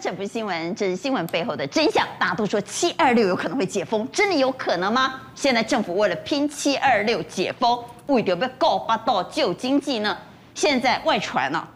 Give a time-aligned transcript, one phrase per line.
[0.00, 2.06] 这不是新闻，这是新闻背后的真相。
[2.18, 5.20] 大家都说七二六有可能会解封，真的有可能吗？
[5.34, 10.16] 现在政府为了拼七二六解封，为了要搞巴到救经济呢？
[10.54, 11.68] 现在外传了，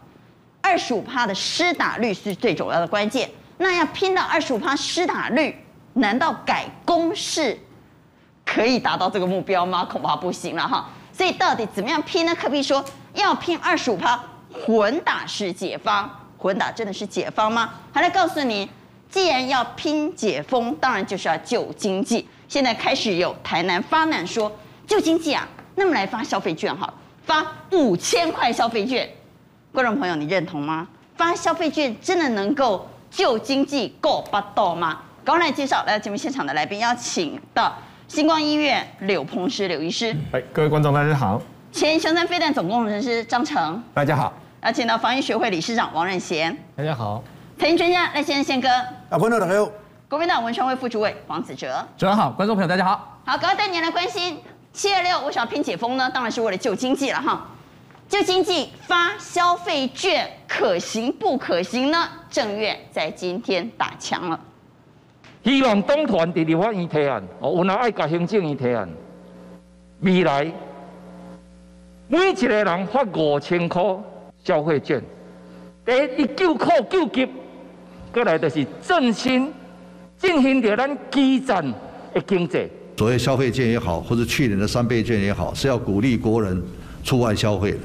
[0.61, 3.29] 二十五趴的施打率是最重要的关键。
[3.57, 5.55] 那要拼到二十五趴施打率，
[5.93, 7.57] 难道改公式
[8.45, 9.83] 可以达到这个目标吗？
[9.85, 10.89] 恐怕不行了哈。
[11.11, 12.33] 所以到底怎么样拼呢？
[12.33, 14.19] 可比说要拼二十五趴
[14.53, 16.09] 混打式解方。
[16.41, 17.69] 混打真的是解方吗？
[17.91, 18.69] 还来告诉你，
[19.09, 22.25] 既然要拼解封，当然就是要救经济。
[22.47, 24.49] 现在开始有台南发难说
[24.87, 26.93] 救经济啊，那么来发消费券好了，
[27.25, 29.07] 发五千块消费券。
[29.73, 30.87] 观众朋友，你认同吗？
[31.17, 35.01] 发消费券真的能够救经济够巴到吗？
[35.25, 40.15] 赶快来介绍来节目现场的来宾，邀请到星光医院柳鹏师柳医师。
[40.31, 41.41] 哎，各位观众大家好。
[41.73, 43.83] 前雄山飞弹总工程师张成。
[43.93, 44.33] 大家好。
[44.61, 47.23] 邀请到防疫学会理事长王任贤，大家好；
[47.57, 48.67] 财经专家赖先生宪哥，
[49.09, 49.71] 啊，观众大家好；
[50.09, 53.21] 国民党文传会副主委黄子哲，主持人好，观众朋友大家好。
[53.25, 54.37] 好，赶快带您来关心
[54.73, 56.11] 七月六为什么要拼解封呢？
[56.13, 57.47] 当然是为了救经济了哈。
[58.09, 62.09] 救经济发消费券可行不可行呢？
[62.29, 64.37] 正月在今天打枪了，
[65.41, 68.89] 希望党团在立法院提案，哦，有哪爱甲行政院提案，
[70.01, 70.51] 未来
[72.09, 73.81] 每一个人发五千块。
[74.43, 75.01] 消费券，
[75.85, 77.27] 第一，救苦救急，
[78.13, 79.51] 过来就是振兴，
[80.17, 81.73] 振兴着咱基层
[82.13, 82.67] 的经济。
[82.97, 86.61] 所谓消费券也好，或者去年的三倍券也好，是要鼓励国人
[87.03, 87.77] 出外消费的。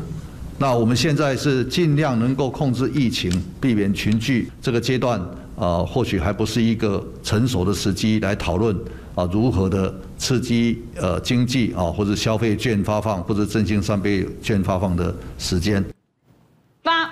[0.58, 4.50] 那我们现在是尽量能够控制疫情，避免群聚。
[4.62, 5.20] 这个阶段
[5.56, 8.76] 啊，或许还不是一个成熟的时机来讨论
[9.14, 15.84] 啊，如何的刺激呃经济啊，或者消费券发放，或者振兴三倍券发放的时间。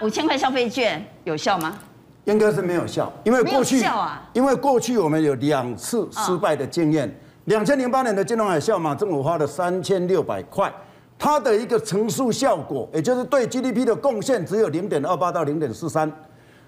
[0.03, 1.79] 发五千块消费券有效吗？
[2.25, 7.13] 应该是没有效，因为过去，啊，因为过去我们有两次失败的经验。
[7.47, 10.73] 两千零八年的金融海啸嘛，政府花了三千六百块，
[11.19, 16.11] 它的一个乘数效果，也就是对 GDP 的贡献只有零点二八到零点四三。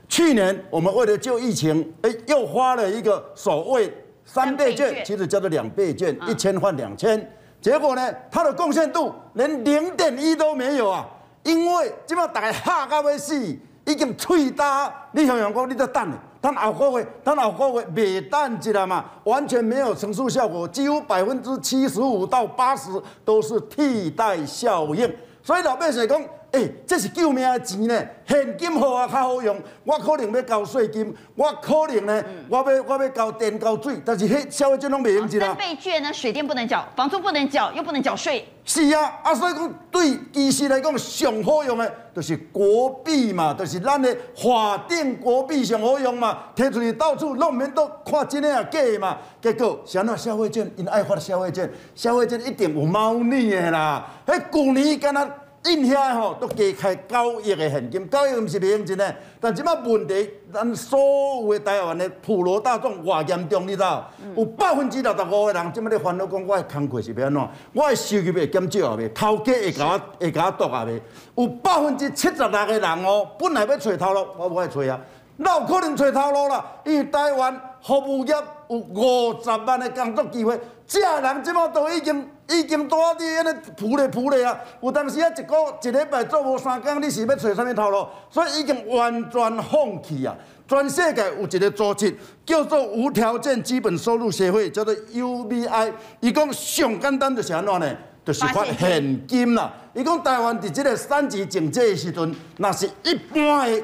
[0.08, 3.92] 去年我们为了救疫情，哎，又花了一个所谓
[4.24, 11.06] 三倍券，其实叫做两倍券，一千换两千，结果呢，它的贡献度连零点一都没有啊。
[11.44, 13.38] 因为即马大家吓到要死，
[13.84, 14.92] 已经喙焦。
[15.12, 22.90] 你想想讲，你在等，等后个月，等后个月袂等一下嘛，完全没有乘数效果，几乎百分之七十五到八十
[23.24, 25.08] 都是替代效应。
[25.42, 26.20] 所以老百姓讲。
[26.54, 29.60] 诶、欸，这是救命的钱呢，现金好啊，较好用。
[29.82, 35.48] 我可能要交税金，我可能呢，嗯、我要我要交电交水，但是迄消费券拢袂用钱啦。
[35.48, 38.46] 三倍券呢，水电不能缴，房租不能缴，又不能缴税。
[38.64, 49.18] 是啊，啊，所以讲对其实来讲上好用的，就是国币嘛，就是咱的法定国币上好用嘛，摕出去到处拢免都看真的啊假的嘛。
[49.42, 54.08] 结果啥那消费券，因爱发消费券，消费券一定有猫腻的啦。
[54.24, 55.28] 迄旧年敢若。
[55.64, 59.16] 印遐吼都加开九亿的现金，九亿毋是袂用钱的。
[59.40, 60.98] 但即摆问题，咱所
[61.42, 64.10] 有的台湾的普罗大众偌严重，你知道？
[64.36, 67.48] 有百分之六十五的人即摆咧烦恼讲，我的工课是要安怎？
[67.72, 69.08] 我的收入会减少啊未？
[69.08, 71.00] 头家会甲我会甲我剁啊未？
[71.36, 75.00] 有百分之七十六的人哦，本来要找头路，我无爱找啊，
[75.38, 76.62] 哪有可能找头路啦？
[76.84, 78.34] 因为台湾服务业
[78.68, 82.28] 有五十万的工作机会，这人即么都已经。
[82.46, 84.54] 已经多啲安尼扑咧扑咧啊！
[84.82, 88.06] 有当时啊，一个一礼拜做无三工，你是要找啥物头路？
[88.28, 90.36] 所以已经完全放弃啊！
[90.68, 95.90] 全世界有一个组织叫做无条件基本收入协会，叫做 UBI。
[96.20, 97.96] 伊讲上简单就是安怎呢？
[98.22, 99.72] 就是发现金啦。
[99.94, 103.82] 伊讲台湾伫这个三级警戒的时阵，那是一般的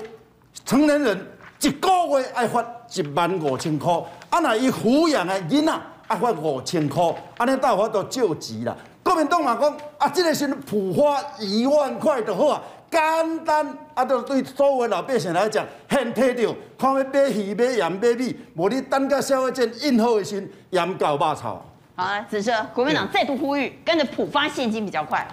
[0.66, 1.26] 成年人
[1.62, 2.62] 一个月爱发
[2.92, 3.90] 一万五千块，
[4.28, 5.72] 啊那伊抚养的囡仔。
[6.10, 8.76] 啊，发五千块，安尼大法都救急啦。
[9.00, 12.60] 国民党嘛讲，啊，这个是普发一万块就好啊，
[12.90, 13.64] 简单。
[13.94, 16.48] 啊，都对所有老百姓来讲，很体贴。
[16.76, 21.62] 看要买鱼、买盐、买米，无你等个消费券印好的时，盐搞肉炒。
[21.94, 25.24] 好啊，子哲，国民党再度呼吁，跟着普发现金比较快。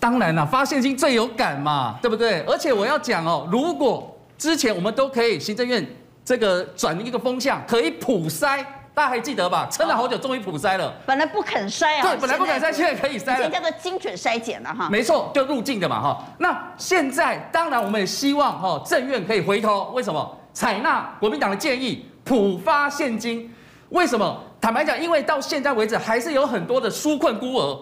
[0.00, 2.40] 当然啦，发现金最有感嘛，对不对？
[2.46, 5.86] 而且我要讲哦，如果之前我们都可以行政院
[6.24, 8.64] 这个转一个风向，可以普筛。
[8.94, 9.66] 大家还记得吧？
[9.68, 10.94] 撑了好久，终于普筛了。
[11.04, 12.02] 本来不肯筛啊。
[12.02, 13.42] 对，本来不肯筛，现在可以筛了。
[13.42, 14.88] 现在叫做精准筛检了哈。
[14.88, 16.24] 没错，就入境的嘛哈。
[16.38, 19.90] 那现在当然我们也希望哈，政院可以回头。
[19.94, 20.38] 为什么？
[20.52, 23.52] 采纳国民党的建议，普发现金。
[23.88, 24.40] 为什么？
[24.60, 27.78] 坦白讲，因为到现在为止，还是有很多的纾困孤儿，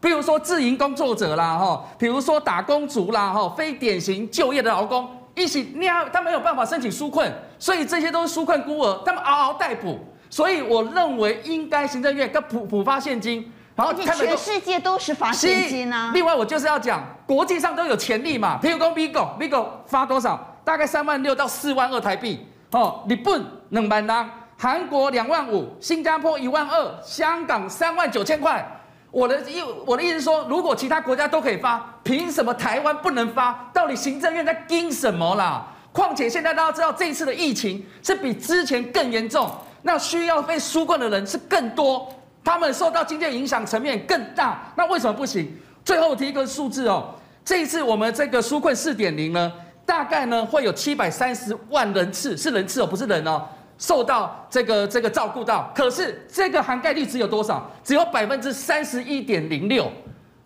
[0.00, 5.08] 比如说自营工作者啦哈，比如说打工族啦哈，非典型就业的劳工。
[5.34, 9.98] 一起，你他没有办法申请纾困，所以这些都是纾困孤儿，他们嗷嗷待哺。
[10.32, 16.10] 所以我认为应该行政院跟普普发现金，然后全世界都是发现金啊。
[16.14, 18.58] 另外我就是要讲，国际上都有潜力嘛。
[18.62, 20.56] 譬如说 Vigo，Vigo 发多少？
[20.64, 22.46] 大概三万六到四万二台币。
[22.70, 28.66] 哦，日本两万人，韩国两万五，新加坡一万二，香港三万九千块。
[29.10, 33.68] 我的意我的意思是说，如果其他国家都可以发，凭什么台湾不能发？
[33.74, 35.66] 到底行政院在盯什么啦？
[35.92, 39.50] 况且现在大家知道，这一次的疫情是比之前更严重，
[39.82, 42.08] 那需要被纾困的人是更多，
[42.44, 44.72] 他们受到经济影响层面更大。
[44.76, 45.52] 那为什么不行？
[45.84, 47.14] 最后提一个数字哦，
[47.44, 49.52] 这一次我们这个纾困四点零呢，
[49.84, 53.44] 大概呢会有七百三十万人次，是人次哦，不是人哦。
[53.78, 57.68] 受到这个这个照顾到，可是这个涵盖率只有多少？
[57.82, 59.90] 只有百分之三十一点零六。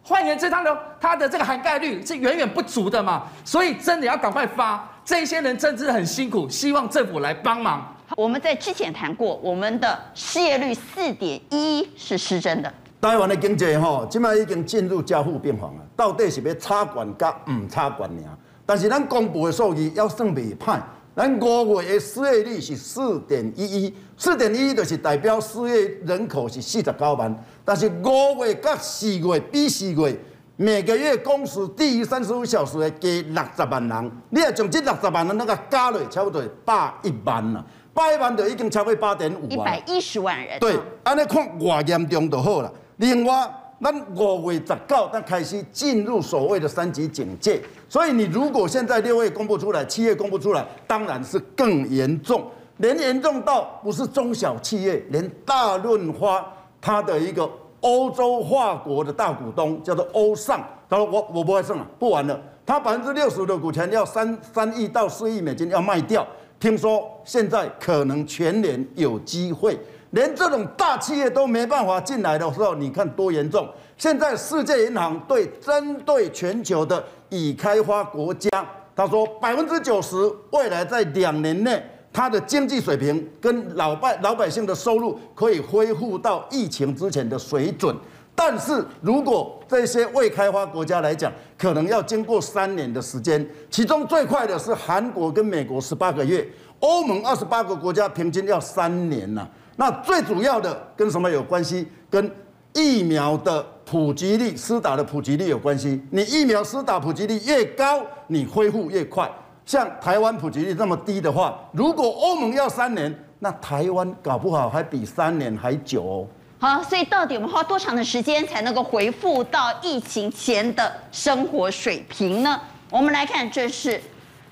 [0.02, 3.24] 换言之，它的它的这个涵盖率是远远不足的嘛。
[3.44, 7.94] 所以真的要赶快发，这些人真的是很辛苦，希望政府来帮忙。
[8.14, 12.72] 我们在之前谈过，我们的失业率四点一是失真的。
[13.00, 18.22] 台湾的经济哈，现在已经进入加护病房了，到底是要插管甲唔插管呢？
[18.64, 20.80] 但是咱公布的数据要算未歹。
[21.14, 27.44] 咱五月的失业率是四点一一，四点一一就是代表失业人口是四十九万。
[27.64, 30.18] 但是五月到四月比四月，
[30.56, 34.12] 每个月工时低于三十五小时的加六十万人。
[34.30, 37.64] 你要将这六十万人那个加落，差不多百一万了，
[37.96, 39.50] 百一万就已经超过八点五万。
[39.50, 40.60] 一百一十万人。
[40.60, 42.70] 对，安尼看偌严重就好了。
[42.98, 43.50] 另外。
[43.78, 47.60] 咱五月十九，咱开始进入所谓的三级警戒，
[47.90, 52.42] 所以你如果现在六月公布出来，七月公布出来，当然是更严重，
[52.78, 56.42] 连严重到不是中小企业，连大润发
[56.80, 57.46] 它的一个
[57.82, 66.26] 欧洲化国的大股东叫做欧尚，他说我我不会剩了，不玩了，他百分之六十的股权要三三亿到四亿美金要卖掉，
[66.58, 69.78] 听说现在可能全年有机会。
[70.10, 73.68] 连这种大企业都没办法进来的时候，你看多严重！
[73.98, 78.48] 现在世界银行对针对全球的已开发国家，
[78.94, 80.16] 他说百分之九十
[80.52, 81.82] 未来在两年内，
[82.12, 87.94] 它的经济水平跟老百老百姓的收入可以恢复到疫情之前的水准。
[88.38, 96.46] 但是如果这些未开发国家来讲，可能要经过三年的时间，其中最快的是韩国跟美国十八个月，
[96.80, 99.48] 欧盟二十八个国家平均要三年呐。
[99.76, 101.88] 那最主要的跟什么有关系？
[102.10, 102.30] 跟
[102.74, 106.00] 疫苗的普及率、施打的普及率有关系。
[106.10, 109.30] 你疫苗施打普及率越高，你恢复越快。
[109.64, 116.26] 像台湾普及率这么低的话，如果欧盟要三年，那台湾搞不好还比三年还久哦。
[116.66, 122.60] 好，所以到底我们花多长的时间才能够恢复到疫情前的生活水平呢？
[122.90, 124.02] 我们来看，这是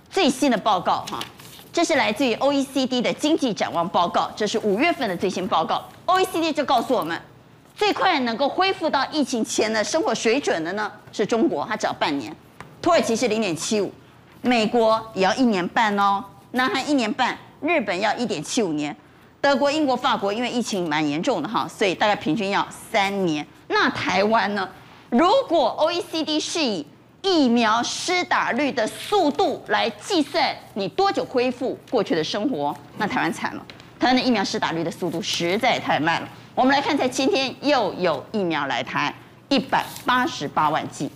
[0.09, 1.19] 最新的报告哈。
[1.73, 5.83] 这是来自于 OECD 的经济展望报告，这是五月份的最新报告。
[6.07, 7.21] OECD 就告诉我们，
[7.75, 12.33] 最快能够恢复到疫情前的生活水准的呢，是中国，它只要半年；
[12.81, 13.93] 土耳其是零点七五，
[14.41, 18.97] 美国也要一年半哦，南韩一年半，日本要一点七五年，
[19.45, 23.47] 德国、英国、法国因为疫情蛮严重的哈，所以大概平均要三年。
[23.69, 24.67] 那台湾呢？
[25.11, 26.87] 如果 OECD 是以
[27.21, 32.75] 疫苗施打率的速度来计算，你多久恢复过去的生活？
[32.97, 33.63] 那台湾惨了，
[34.01, 36.29] 台湾的疫苗施打率的速度实在太慢了。
[36.55, 39.15] 我们来看，在今天又有疫苗来台，
[39.51, 41.11] 一百八十八万剂。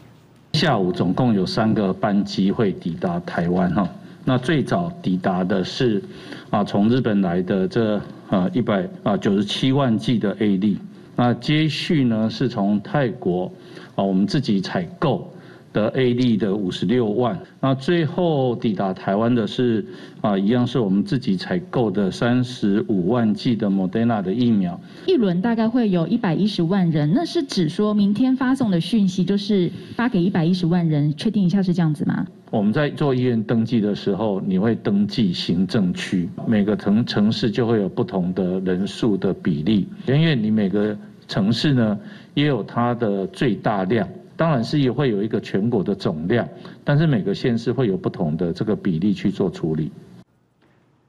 [0.52, 3.88] 下午总共有三个班机会抵达台湾哈，
[4.28, 6.02] 那最早抵达的是
[6.50, 10.76] 啊从日本来的这啊一百啊九十七万剂的 A 粒
[11.16, 13.50] 那接续呢是从泰国
[13.94, 15.32] 啊我们自己采购。
[15.72, 19.84] 的 A 利的五十六万，那最后抵达台湾的是
[20.20, 24.80] 啊，一样是我们自己采购的三十五万剂的 Moderna 的疫苗。
[25.06, 32.26] 一轮大概会有一百一十万人，那是指说明天发送的讯息就是发给一百一十万人，确定一下是这样子吗？
[32.50, 40.96] 我们在做医院登记的时候，你会登记行政区，每个城城市就会有不同的人数的比例，因为你每个
[41.28, 41.98] 城市呢
[42.32, 44.08] 也有它的最大量。
[44.38, 46.48] 当然是也会有一个全国的总量，
[46.84, 49.90] 但是每个县市会有不同的这个比例去做处理。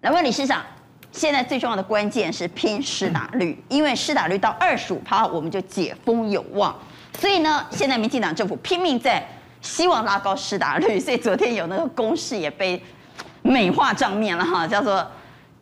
[0.01, 0.63] 来问理事长，
[1.12, 6.75] 现在最重要的关键是拼施打率，因为施打率到二十五趴，我们就解封有望。
[7.19, 9.24] 所以呢，现在民进党政府拼命在
[9.62, 12.81] 希望拉高施打率，所以昨天有那个公式也被
[13.43, 15.05] 美化账面了哈，叫做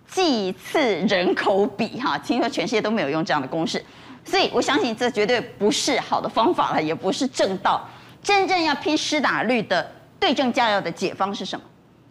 [0.08, 3.84] 剂次人口比哈，听说全世界都没有用这样的公式。
[4.28, 7.88] 所以我相信这绝对不是好的方法了，也不是正道。
[8.22, 11.64] 真正要拼施打率的对症下药的解方是什么？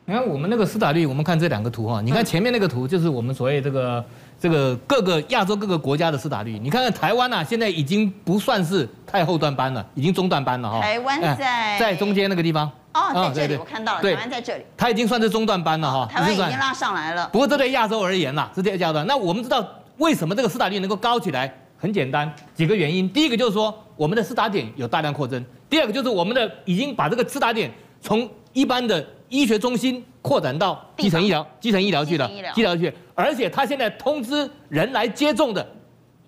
[0.06, 4.04] 你看我们那个施打率，我们看这两个图哈，你看前面那个图就是我们所谓这个
[4.40, 10.80] 这个各个亚洲各个国家的施打率，你看看台湾呐，现在已经不算是太后段班了，已经中段班了哈。
[10.80, 12.70] 台湾在在中间那个地方。
[12.94, 14.64] 哦，在这里我看到了，台湾在这里。
[14.76, 16.06] 它已经算是中段班了哈。
[16.11, 17.28] 台湾已经拉上来了。
[17.30, 19.06] 不过这对亚洲而言呐，是这个阶段。
[19.06, 19.62] 那我们知道
[19.99, 21.52] 为什么这个施打率能够高起来？
[21.76, 23.09] 很简单，几个原因。
[23.11, 25.45] 第一个就是说我们的施打点有大量扩增。
[25.68, 32.92] 第二个就是我们的已经把这个施打点从一般的医学中心扩展到基层医疗、基层医疗去了，医疗去。
[33.14, 35.66] 而且他现在通知人来接种的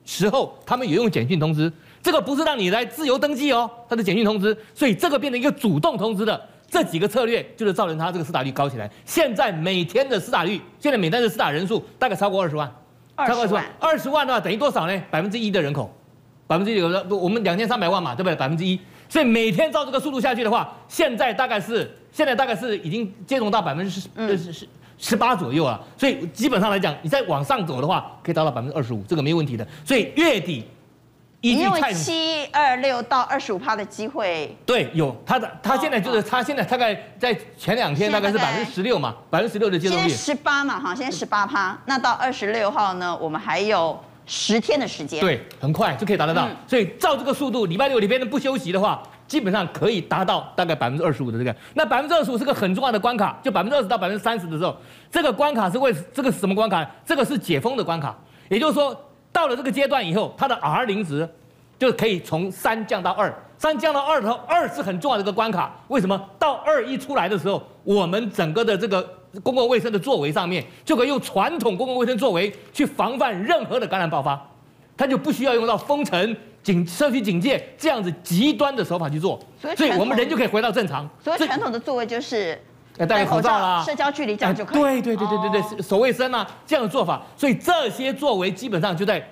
[0.05, 6.49] 时候，他们也用简讯通知，这个不是让你来自由登记哦，他的简讯通知，所以这个变成一个主动通知的。
[6.71, 8.91] 这几个策略就是造成他这个施打率高起来。
[9.07, 12.71] 现在每天的施打率，现在每天的施打人数大概超过二十万，
[13.27, 15.03] 超过二十万，二十万的话等于多少呢？
[15.11, 15.93] 百分之一的人口，
[16.47, 18.37] 百分之一我们两千三百万嘛，对不对？
[18.37, 18.79] 百分之一。
[19.09, 25.83] 所以每天照这个速度下去的话，现在大概是现在大概是已经接种到百分之十十十十八左右了。
[25.97, 29.67] 所以基本上来讲，你再往上走的话，可以达到百分之二十五，这个没问题的。
[29.85, 30.65] 所以月底，
[31.41, 43.99] 你用七二六到二十五趴的机会，对，有他的，他现在就是他现在大概在前两天大概是百分之十六嘛，百分之十六的接种率，十八嘛，哈，现在十八趴，那到二十六号呢，我们还有。
[44.31, 46.47] 十天的时间，对，很快就可以达得到。
[46.47, 51.57] 嗯、所以照这个速度，礼拜六、礼拜天不休息的话，基本上可以达到大概百分之二十五的这个。
[51.73, 54.77] 那百分之二十五是个很重要的关卡，就百分之二十到百分之三十的时候，
[55.11, 56.87] 这个关卡是为这个是什么关卡？
[57.07, 58.15] 这个是解封的关卡。
[58.51, 58.95] 也就是说，
[59.33, 61.29] 到了这个阶段以后，它的 R 零值
[61.79, 65.75] 就可以从三降到二，三降到二的时候，二是很重要的一个关卡。
[65.89, 66.21] 为什么？
[66.39, 69.15] 到二一出来的时候，我们整个的这个。
[69.43, 74.43] 公共卫生的作为上面，就可以用传统公共卫生作为去防范任何的感染爆发，
[74.97, 79.39] 它就不需要用到封城、警社区警戒这样子极端的手法去做，
[79.77, 81.07] 所以我们人就可以回到正常。
[81.23, 82.59] 所以传统的作为就是
[83.07, 84.81] 戴口罩啦，社交距离这样就可以。
[84.81, 89.23] 对对对对对对，守卫生啊这样的做法，所以这些作为基本上就在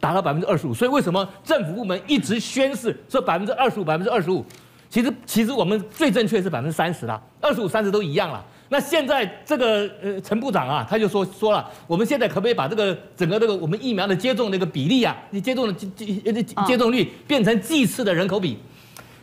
[0.00, 0.74] 达到百分之二十五。
[0.74, 4.44] 所以为什么政府部门一直宣示说百分之二十五、百分之二十五？
[4.90, 8.44] 其实其实我们最正确是百分之三十啦，二十五、三十都一样啦。
[8.68, 18.58] 那现在这个呃陈部长啊，他就说说了，我们现在可不可以把这个整个这个我们疫苗的接种那个比例啊，你接种的接接接种率变成剂次的人口比，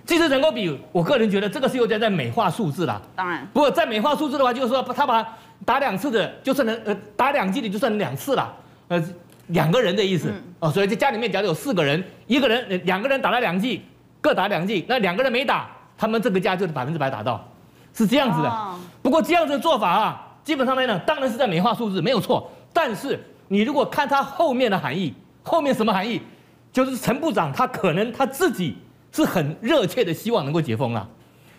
[0.05, 3.01] 剂次人口比，我个人觉得这个是有点在美化数字啦。
[3.15, 5.25] 当然，不过在美化数字的话，就是说他把
[5.65, 8.53] 打两次的就算能呃打两剂的就算两次了，
[8.87, 9.03] 呃
[9.47, 13.83] 两个人的意思哦，所以在家里面假如有四个人，一个人两个人打了两剂，
[14.19, 17.47] 各打两剂，那两个人没打，他们这个家就是百分之百打到。
[17.93, 18.51] 是这样子的，
[19.01, 22.49] 不过这样子的做法啊，基本上来讲，当然是在美化数字，没有错。
[22.71, 26.21] 但是你如果看它后面的含义，后面什么含义？
[26.71, 28.77] 就是陈部长他可能他自己
[29.11, 31.07] 是很热切的希望能够解封啊，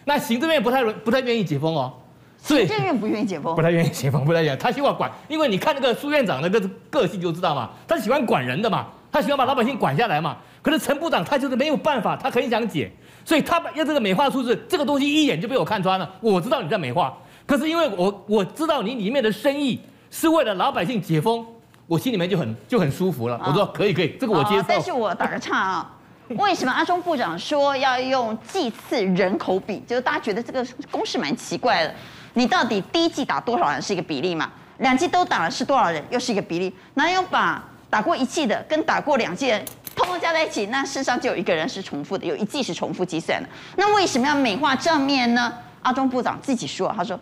[0.04, 1.92] 那行政院不太不太愿意解封哦。
[2.38, 10.36] 行政院不愿意解封，不太愿意解封，不太愿意，他希望管，因为你看那个苏院长那个个性就知道嘛，他喜欢管人的嘛，他喜欢把老百姓管下来嘛。
[10.60, 12.90] 可是陈部长他就是没有办法，他很想解。
[13.24, 16.10] 所以他把要这个美化数字，这个东西一眼就被我看穿了。
[16.20, 17.16] 我知道你在美化，
[17.46, 19.80] 可是因为我我知道你里面的深意
[20.10, 21.46] 是为了老百姓解封，
[21.86, 23.40] 我心里面就很就很舒服了。
[23.46, 24.64] 我说可以可以，这个我接受。
[24.66, 25.94] 但是我打个岔啊，
[26.36, 29.82] 为什么阿中部长说要用剂次人口比？
[29.86, 31.94] 就是大家觉得这个公式蛮奇怪的。
[32.34, 34.50] 你到底第一季打多少人是一个比例嘛？
[34.78, 36.74] 两季都打了是多少人又是一个比例？
[36.94, 39.62] 哪有把打过一季的跟打过两季的？
[39.94, 43.48] 通通加在一起，那事实上就有一个人是重复的，有一季是重复计算的。
[43.76, 45.52] 那为什么要美化账面呢？
[45.82, 47.20] 阿中部长自己说，他说：“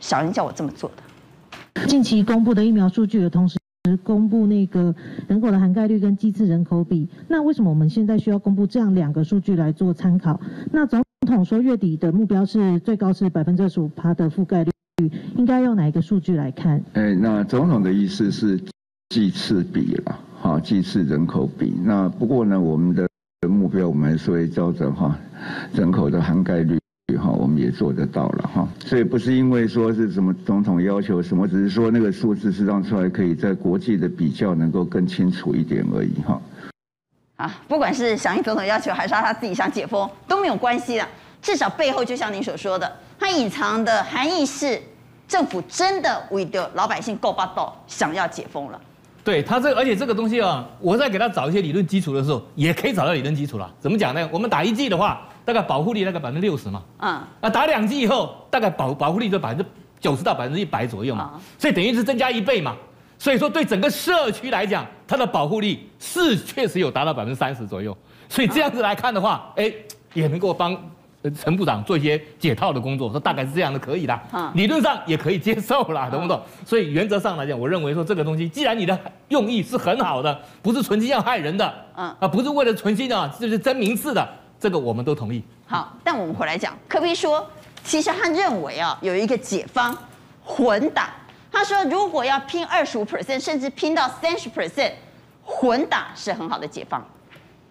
[0.00, 3.58] 小英叫我这么做的。”近期公布的疫苗数据的同时
[3.98, 4.94] 公布那个
[5.28, 7.06] 人口的涵盖率跟剂次人口比。
[7.28, 10.40] 那为什么我们现在需要公布这样两个数据来做参考？
[10.72, 14.72] 那总统说月底的目标是最高是百分之二十五趴的覆盖率，
[15.36, 16.82] 应该用哪一个数据来看？
[16.94, 18.58] 哎，那总统的意思是
[19.10, 20.18] 剂次比了。
[20.42, 21.74] 啊，剂次人口比。
[21.82, 23.08] 那不过呢，我们的
[23.48, 25.18] 目标我们还是会照着哈
[25.72, 26.78] 人口的涵盖率
[27.14, 28.68] 哈，我们也做得到了哈。
[28.84, 36.42] 所以不是因为说是什么总统要求什么，只是说那个数字是让出来可以在国际的比较能够更清楚一点而已哈。
[37.36, 41.06] 啊，不管是响应总统要求，还是他自己想解封，都没有关系的。
[41.40, 44.80] 至少背后就像您所说的，它隐藏的含义是
[45.28, 48.80] 政府真的为的老百姓够霸道，想要解封了。
[49.22, 53.72] 对他这个，而且这个东西啊，我在给他找一些理论基础的时候，也可以找到理论基础了。
[53.78, 54.28] 怎么讲呢？
[54.32, 56.82] 我们打一剂的话，大概保护率大概百分之六十嘛。
[56.98, 57.18] 嗯。
[57.40, 61.40] 啊，打两剂以后，大概保保护率就百分之九十到百分之一百左右嘛。
[61.58, 62.76] 所以等于是增加一倍嘛。
[63.18, 67.96] 所以说对整个社区来讲，它的保护力是确实有达到百分之三十左右。
[68.28, 69.72] 所以这样子来看的话，哎，
[70.12, 70.76] 也能够帮
[71.42, 74.20] 陈部长做一些解套的工作，说大概是这样的，可以的，
[74.54, 76.40] 理论上也可以接受啦，懂不懂？
[76.64, 78.96] 所以原则上来讲，我认为说这个东西，既然你的
[79.28, 85.42] 用意是很好的，不是存心要害人的，嗯啊，不是为了存心的，就是争名次的，这个我们都同意。
[85.66, 87.46] 好，但我们回来讲，科比说，
[87.84, 89.96] 其实他认为啊，有一个解方
[90.44, 91.10] 混打，
[91.52, 94.92] 他说如果要拼二十五 percent，甚至拼到三十 percent，
[95.44, 97.04] 混打是很好的解方。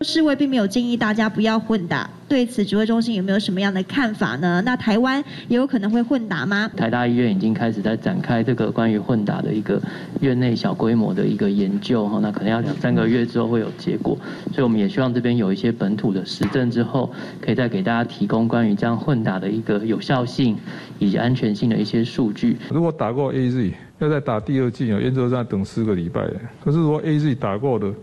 [0.01, 4.61] 世卫并没有建议大家不要混打，对此指挥中心有没有什么样的看法呢？
[4.65, 6.69] 那台湾也有可能会混打吗？
[6.75, 9.81] 台大医院已经开始在展开这个关于混打的一个
[10.19, 14.17] 院内小规模的一个研究哈，那可能要两三个月之后会有结果，
[14.51, 17.09] 所以我们也希望这边有一些本土的实证之后，
[17.39, 20.57] 可以再给大家提供关于这样混打的一个有效性
[20.99, 22.57] 以及安全性的一些数据。
[22.69, 26.27] 如果打过 AZ，要再打第二剂哦，原则上等四个礼拜。
[26.61, 27.93] 可是如果 AZ 打过的。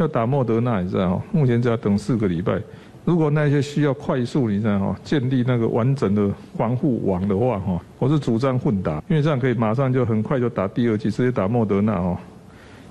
[0.00, 2.58] 要打莫德纳，你知道目前只要等四个礼拜。
[3.04, 12.16] 如果那些需要快速，你知道哈，建立那个完整的防护网的话哈，我是主张混打，因为这样可以马上就很快就打第二剂，直接打莫德纳哦，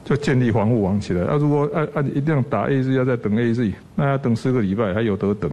[0.04, 1.24] 就建立防护网起来。
[1.28, 5.50] 那如果按按一定要打 AZ，要再等 AZ，那要等四个礼拜，还有得等。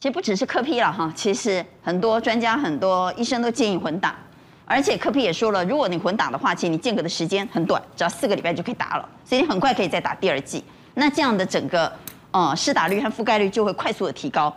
[0.00, 4.16] 其实不只是科批了哈，其实很多专家、很多医生都建议混打。
[4.66, 10.64] 而且柯 P 也说了，如果你混打的话，其实你间隔的时间很短，只要四个礼拜就可以打了，所以你很快可以再打第二剂。
[10.94, 11.92] 那这样的整个
[12.30, 14.54] 呃施打率和覆盖率就会快速的提高。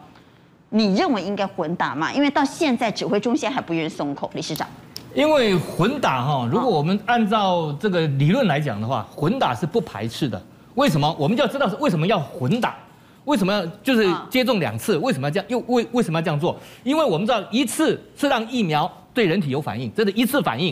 [0.69, 2.11] 你认为应该混打吗？
[2.13, 4.67] 因为到现在指挥中心还不愿意松口，理事长。
[5.13, 10.41] 因为混打哈，如果我们按照这个理论来讲的话，混打是不排斥的。
[10.75, 11.13] 为什么？
[11.19, 12.75] 我们就要知道是为什么要混打？
[13.25, 14.95] 为什么要就是接种两次？
[14.97, 15.45] 为什么要这样？
[15.49, 16.57] 又为为什么要这样做？
[16.83, 18.89] 因为我们知道一次是让疫苗。
[19.17, 20.71] 对人体有反应，这是一次反应；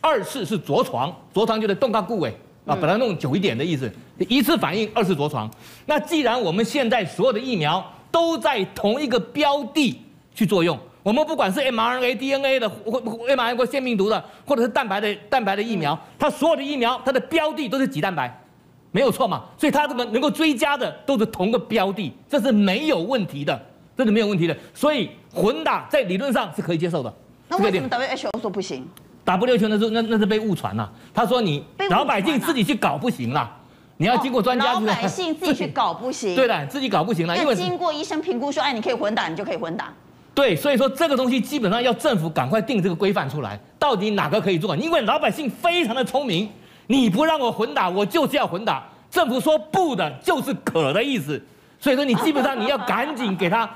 [0.00, 2.28] 二次是着床，着床就是动到固位
[2.66, 3.88] 啊，把它弄久一点的意思。
[4.18, 5.48] 一次反应，二次着床。
[5.86, 9.96] 那既然我们现在所有的疫苗都在同一个标的
[10.34, 18.42] 去作用，我们不管是 mRNA、DNA 的，或 mRNA 或腺病毒的，或者是蛋白的蛋白的疫苗，它所有的疫苗它的标的都是棘蛋白，
[18.90, 19.44] 没有错嘛？
[19.56, 23.64] 所以它这个能够追加的都是同个标的，这是没有问题的，
[23.96, 24.56] 这是没有问题的。
[24.74, 27.14] 所以混打在理论上是可以接受的。
[27.58, 28.88] 那为什么 WHO 说不行
[29.24, 30.90] ？WHO 那是那那是被误传了。
[31.12, 33.50] 他说你老百姓自己去搞不行了，
[33.96, 34.74] 你要经过专家。
[34.74, 36.34] 老百姓自己去搞不行。
[36.36, 39.92] 对的，自己搞不行了，因为经过医生评估说，哎，你可以混打，你就可以混打。
[40.34, 44.76] 对，所以说这个东西基本上要政府赶快定这个规范出来，到底哪个可以做？
[44.76, 46.50] 因为老百姓非常的聪明，
[46.88, 48.84] 你不让我混打，我就是要混打。
[49.10, 51.40] 政府说不的，就是可的意思。
[51.78, 53.68] 所以说你基本上你要赶紧给他。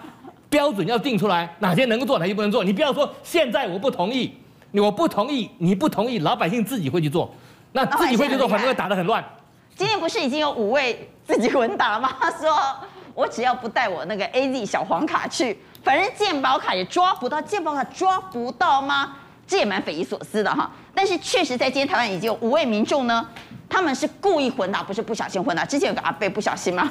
[0.51, 2.65] 标准要定出来，哪些能够做，哪些不能做。
[2.65, 4.35] 你不要说现在我不同意，
[4.73, 7.33] 我不同意，你不同意，老百姓自己会去做，
[7.73, 9.25] 那自己会去做，反正会打得很乱。
[9.77, 12.11] 今天不是已经有五位自己混打了吗？
[12.21, 12.57] 他说
[13.15, 19.17] 我只要不带我那个 AZ 小黄卡去，反正健保卡也抓不到，健保卡抓不到吗？
[19.47, 20.71] 这也蛮匪夷所思的哈。
[20.95, 23.27] 但是确实在今天台湾已经有五位民众呢，
[23.69, 25.65] 他们是故意混打，不是不小心混打。
[25.65, 26.91] 之前有个阿贝不小心嘛。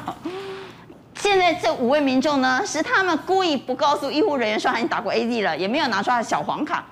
[1.19, 6.83] 现在这五位民众呢，是他们故意不告诉医护人员说他已经打过 AZ 了，也没有拿出他的小黄卡。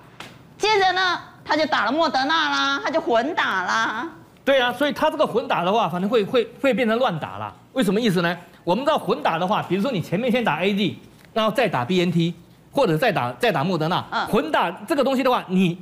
[0.58, 4.10] 接着呢，他就打了莫德纳啦，他就混打啦。
[4.44, 7.54] 对啊，所以他这个混打的话，反正会会会变成乱打啦。
[7.74, 8.38] 为什么意思呢？
[8.64, 10.96] 我们知道混打的话，比如说你前面先打 AZ，
[11.34, 12.34] 然后再打 BNT，
[12.72, 14.04] 或者再打再打莫德纳。
[14.12, 14.26] 嗯。
[14.28, 15.78] 混打这个东西的话，你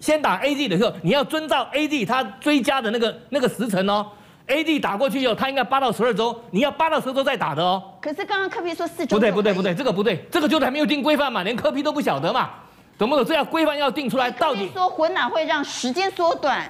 [0.00, 4.06] 先打 AZ 的时候，你要遵照 AZ 它追加的那个那个时程哦。
[4.48, 7.82] A D 打过去以后，他应该八到十二周，你要八到十二周再打的哦。
[8.00, 9.16] 可是刚刚科比说四周。
[9.16, 12.50] 不对不对不对，这个不对，这个就是还没有定规范嘛，连科比都不晓得嘛，
[12.96, 13.24] 懂不懂？
[13.24, 16.68] 这要规范要定出来，到底说混打会让时间缩短？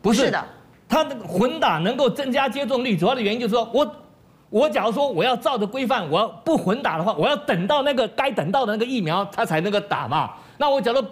[0.00, 0.42] 不是的，
[0.88, 3.96] 他的混打能够增加接种率，主要的原因就是说我
[4.48, 10.30] 我假如说我要照着规范，我要不混打的话，我要等到那个该等到的那个疫苗，他才那个打嘛。
[10.56, 11.04] 那我假如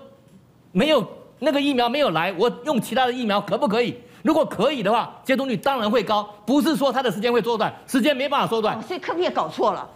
[0.72, 1.06] 没有
[1.38, 3.94] 那个疫苗没有来，我用其他的疫苗可不可以？
[4.26, 6.28] 如果可以的话，接种率当然会高。
[6.44, 8.82] 不是说它的时间会缩短，时间没办法缩短。
[8.82, 9.88] 所以科比也搞错了，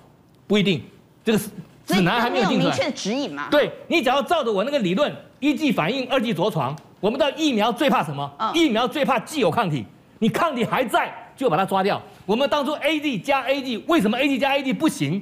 [0.46, 0.80] 不一定。
[1.24, 1.38] 这个
[1.84, 2.72] 指南还没有定出来。
[2.72, 3.48] 明确的指引嘛？
[3.50, 6.76] 对，你只要照着我那个理论，一剂反应，二剂着床。
[7.00, 8.32] 我们知道疫苗最怕什么？
[8.38, 9.84] 嗯、疫苗最怕既有抗体，
[10.20, 12.00] 你抗体还在就把它抓掉。
[12.24, 15.20] 我们当初 A D 加 A D，为什么 A D 加 A D 不行？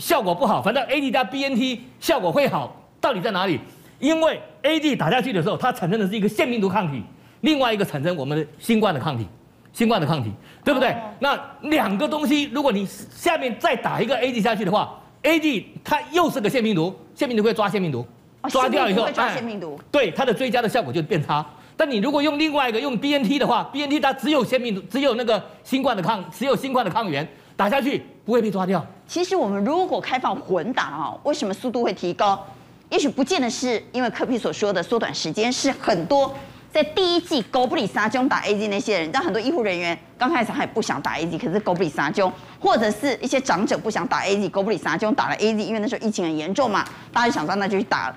[0.00, 0.60] 效果不好。
[0.60, 3.60] 反正 A D 加 B N T 效果会好，到底在哪里？
[4.00, 7.00] 因为 A D 打下去的时候，它产生的是一个腺病毒抗体。
[7.44, 9.26] 另外一个产生我们的新冠的抗体，
[9.70, 10.32] 新冠的抗体，
[10.64, 10.88] 对不对？
[10.92, 18.04] 哦、那两个东西，如果你下面再打一个 A D 下去的话，A D 它又是个腺病毒，腺病毒会抓腺病毒，
[18.40, 21.44] 哦、抓掉以后，会抓腺病毒，对它的追加的效果就变差。
[21.76, 28.82] 但你如果用另外一个用 B N T 的话，B N T 它只有腺病毒，只有那个新冠的抗，只有新冠的抗原打下去，不会被抓掉。
[29.06, 32.42] 其实我们如果开放混打啊，为什么速度会提高？
[32.88, 36.32] 也许不见得是因为科比所说的缩短时间，是很多
[36.74, 48.16] 在第一季狗不理撒娇打 A Z 那些人，但很多医护人员刚开始还不想打 A Z，可是狗不理撒娇，或者是一些长者不想打 A Z，狗不理撒娇打了 A Z，因为那时候疫情很严重嘛，大家就想说那就去打了。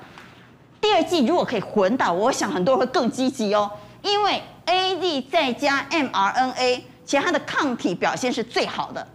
[0.82, 3.70] 第二季如果可以混打，我想很多人会更积极哦，
[4.02, 9.08] 因为 A Z 再加 mRNA，其实它的抗体表现是最好的。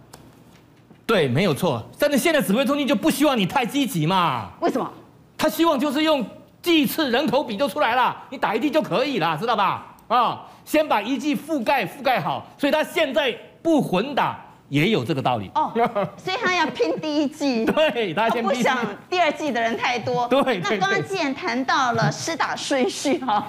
[1.05, 1.85] 对，没有错。
[1.99, 4.51] 但是现在指挥中心就不希望你太积极嘛？
[4.61, 4.89] 为什么？
[5.37, 6.25] 他希望就是用
[6.63, 9.85] 剂次人口比就出来了，你打一剂就可以了，知道吧？
[10.07, 15.71] 啊，先把一剂覆盖覆盖好，所以他现在不混打也有这个道理哦。
[16.17, 18.77] 所以他要拼第一剂， 对，他先不想
[19.09, 20.25] 第二剂的人太多。
[20.31, 23.45] 对，那刚刚既然谈到了施打顺序哈，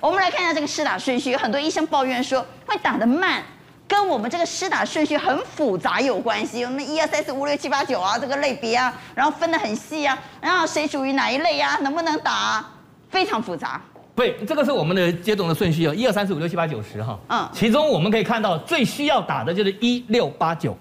[0.00, 3.42] 我们来看一下这个施打顺序，有很多医生抱怨说会打得慢。
[3.88, 12.70] 跟我们这个施打顺序很复杂有关系，我们一二三四五六七八九啊，这个类别啊，然后分得很细啊，然后谁属于哪一类啊，能不能打啊，
[13.08, 13.80] 非常复杂。
[14.14, 17.18] 对，这个是我们的接种的顺序哦，一二三四五六七八九十哈。
[17.28, 17.48] 嗯。
[17.52, 20.76] 其中我们可以看到最需要打的就是一六八九，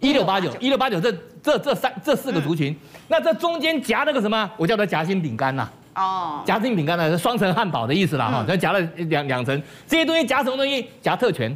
[0.00, 5.68] 一六八九，一六八九这这这三这四个族群，嗯、那这中间夹那个什么，我叫它夹心饼干呐。
[5.94, 6.40] 哦。
[6.46, 10.88] 夹心饼干呢是双层汉堡的意思啦哈，它、嗯、夹了两两层，这些东西夹什么东西？
[11.02, 11.54] 夹特权。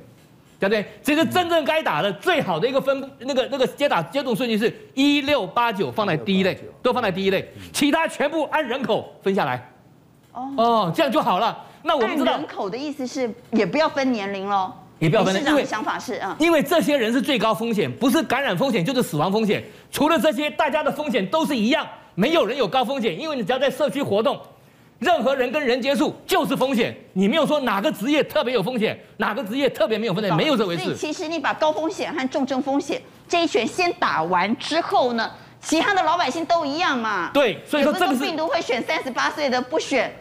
[0.61, 0.85] 对不对？
[1.03, 9.73] 这个真正该打的最好的一个分那个那个接打接种顺序是一六八九放在第一类，都放在第一类，其他全部按人口分下来。
[10.33, 11.66] 哦哦，这样就好了。
[11.83, 15.51] 那我们知道人口的意思是也不要分年龄喽，也不要分年龄。
[15.51, 19.64] 因为想法是啊，因为这些人是最高风险，不是感染风险就是死亡风险。
[19.90, 24.38] 除了这些，大家的风险都是一样，没有人有高风险，因为你只要在社区活动。
[25.01, 30.85] 任何人跟人接触就是风险，你没有说哪个职业特别有风险，哪个职业特别没有风险，没有这回事。
[30.85, 37.31] 所以其实你把高风险和重症风险这一拳先打完之后呢，其他的老百姓都一样嘛。
[37.33, 40.15] 对，所以说这个是病毒会选三十八岁的，不选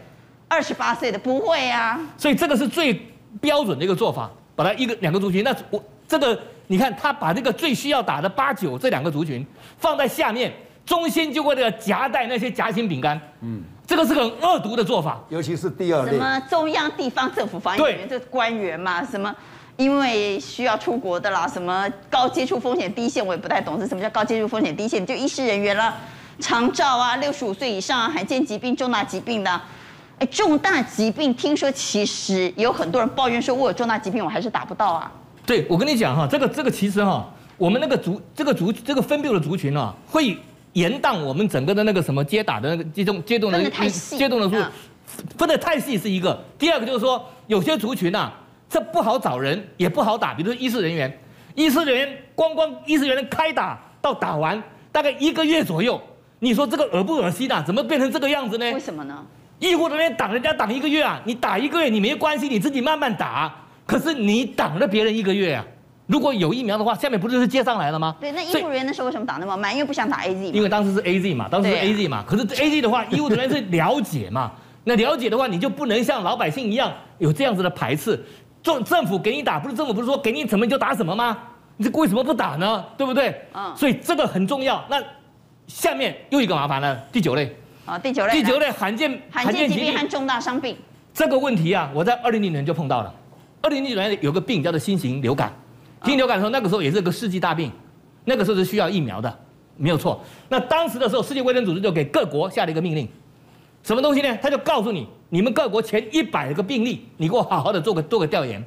[0.47, 1.99] 二十八岁的，不会啊。
[2.17, 2.97] 所以这个是最
[3.41, 9.45] 标准的一个做法，把它一个两个族群，那我这个你看他把这个最需要打的八九这两个族群
[9.77, 10.53] 放在下面，
[10.85, 13.19] 中心就为了夹带那些夹心饼干。
[13.41, 13.61] 嗯。
[13.89, 16.11] 这个是个很恶毒的做法，尤其是第二类。
[16.11, 19.03] 什么中央地方政府防疫人员，这官员嘛？
[19.03, 19.35] 什么
[19.77, 21.47] 因为需要出国的啦？
[21.47, 25.03] 什么高接触风险第一线，我也不太懂是什么叫高接触风险第一线？
[25.03, 25.95] 就医师人员啦，
[26.37, 29.59] 长照啊，六十五岁以上、啊、罕见疾病、重大疾病的。
[30.19, 35.11] 哎，重大疾病听说其实有很多人抱怨说，我有重大疾病，我还是打不到啊。
[35.47, 40.37] 对，我跟你讲哈，这个这个其实哈，我们那个族这个族这个分布的族群啊，会。
[40.73, 43.59] 延宕我们整个的那个什么接打的那个接种接种的
[44.17, 44.55] 接种的数，
[45.37, 46.39] 分得太细是一个。
[46.57, 48.31] 第二个就是说，有些族群啊，
[48.69, 50.33] 这不好找人，也不好打。
[50.33, 51.19] 比如说医师人员，
[51.55, 55.99] 医师人员光光医师人员开打到打完大概一个月左右，
[56.39, 57.63] 你说这个恶不恶心啊？
[57.65, 58.71] 怎么变成这个样子呢？
[58.71, 59.25] 为什么呢？
[59.59, 63.53] 医护人员挡人家挡一个月啊，你打一个月你没关系，你自己慢慢打。
[63.85, 65.65] 可是你挡了别人一个月啊。
[66.09, 68.15] 如果有疫苗的话，下面不就是接上来了吗？
[68.19, 69.71] 对，那医护人员那时候为什么打那么慢？
[69.71, 70.49] 因为不想打 A Z。
[70.49, 72.25] 因为当时是 A Z 嘛，当时是 A Z 嘛。
[72.27, 74.51] 可是 A Z 的话， 医务人员是了解嘛。
[74.85, 78.19] 那了解的话，你就不能像老百姓一样有这样子的排斥。
[78.63, 81.37] 政政府给你打，不是政府不是说给你什么你就打什么吗？
[81.77, 82.83] 你这为什么不打呢？
[82.97, 83.39] 对不对？
[83.53, 83.71] 嗯。
[83.75, 84.83] 所以这个很重要。
[84.89, 84.99] 那
[85.67, 87.55] 下面又一个麻烦了，第九类。
[87.85, 88.33] 啊，第九类。
[88.33, 90.75] 第九类罕见罕见疾病和重大伤病。
[91.13, 93.13] 这个问题啊，我在二零零年就碰到了。
[93.61, 95.53] 二零零年有个病叫做新型流感。
[96.03, 97.71] 听流感的时候，那个时候也是个世纪大病，
[98.25, 99.39] 那个时候是需要疫苗的，
[99.75, 100.21] 没有错。
[100.47, 103.07] 那当时的时候，世界卫生组织就给各国下了一个命令，
[103.83, 104.37] 什么东西呢？
[104.41, 108.63] 他就告诉你，你们各国前一百个病例，你给我好好的做个做个调研，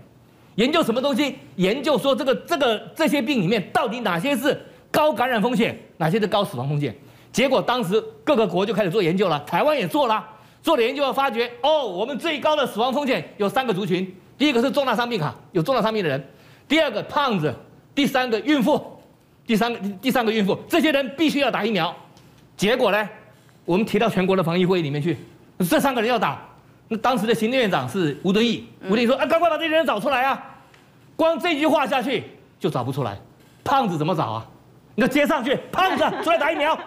[0.57, 1.37] 研究什么东西？
[1.57, 6.95] 研究说这个这个这些病里面到底哪些是高感染风险，哪些是高死亡风险？
[7.33, 10.23] 结果当时各个国就开始做研究了，台湾也做了，
[10.63, 16.23] 做了研究后发觉，哦，我们最高的死亡风险有三个族群，第一个是重大伤病卡，有重大伤病的人。
[16.69, 17.55] 第二个胖子，
[17.95, 18.81] 第三个孕妇，
[19.47, 21.95] 第三个第三个孕妇，这些人必须要打疫苗。
[22.57, 23.09] 结果呢，
[23.65, 25.17] 我们提到全国的防疫会议里面去，
[25.59, 26.41] 这三个人要打。
[26.89, 30.43] 那当时的行政院长是吴敦义，吴敦义说：“啊，赶快把这些人找出来啊！”
[31.17, 32.25] 光这句话下去
[32.61, 33.19] 就找不出来。
[33.65, 34.47] 胖子怎么找啊？
[34.95, 36.79] 你要接上去，胖子出来打疫苗，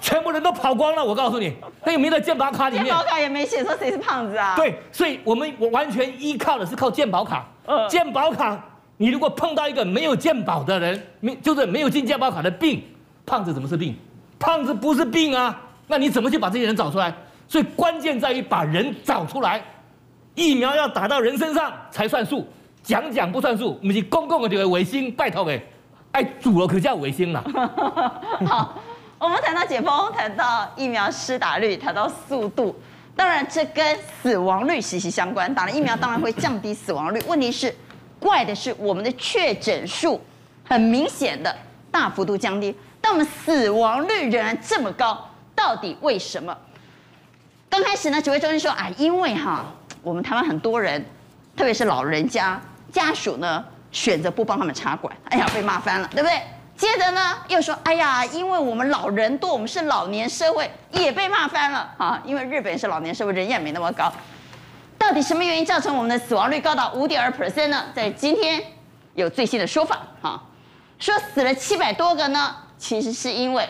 [0.00, 1.04] 全部人都跑光了。
[1.04, 2.86] 我告诉你，他有没有在健保卡里面？
[2.86, 4.54] 健保卡也没写说谁是胖子啊。
[4.56, 7.46] 对，所以我们我完全依靠的是靠健保卡。
[7.66, 8.58] 嗯，健保卡。
[8.96, 12.82] 你如果碰到一个没有健保的人，没就是没有进健保卡的病，
[13.26, 13.96] 胖子怎么是病？
[14.38, 17.14] 胖子不是病啊，那你怎么去把这些人找出来？
[17.48, 19.62] 所以关键在于把人找出来，
[20.34, 22.46] 疫苗要打到人身上才算数，
[22.82, 23.78] 讲讲不算数。
[23.80, 25.62] 我们是公共的这个卫星拜托给
[26.12, 27.42] 哎，主流可叫卫星啦。
[28.46, 28.80] 好，
[29.18, 32.74] 我们谈到解封，谈到疫苗施打率，谈到速度，
[33.16, 35.52] 当然这跟死亡率息息相关。
[35.54, 37.74] 打了疫苗当然会降低死亡率，问题是
[38.24, 40.18] 怪的是我们的确诊数
[40.66, 41.54] 很明显的
[41.90, 46.56] 大幅度降低，但我们死亡率仍然这么高，到底为什么？
[47.68, 49.66] 刚开始呢，指挥中心说啊，因为哈，
[50.02, 51.04] 我们台湾很多人，
[51.54, 52.58] 特别是老人家
[52.90, 56.40] 家属呢，选择不帮他们插管，哎呀，被骂翻了，对不对？
[56.78, 64.10] 接着呢，又说，哎呀，因为我们老人多，我们是老年社会，也被骂翻了啊，因为日本是老年社会，人也没那么高。
[65.06, 67.84] 到底什么原因造成我们的死亡率高达五点二 percent 呢？
[67.94, 68.58] 在今天
[69.12, 70.42] 有最新的说法，哈，
[70.98, 73.68] 说死了七百多个呢，其实是因为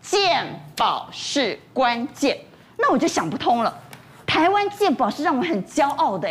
[0.00, 2.34] 健保是关键。
[2.78, 3.76] 那我就想不通了，
[4.26, 6.26] 台湾健保是让我们很骄傲的，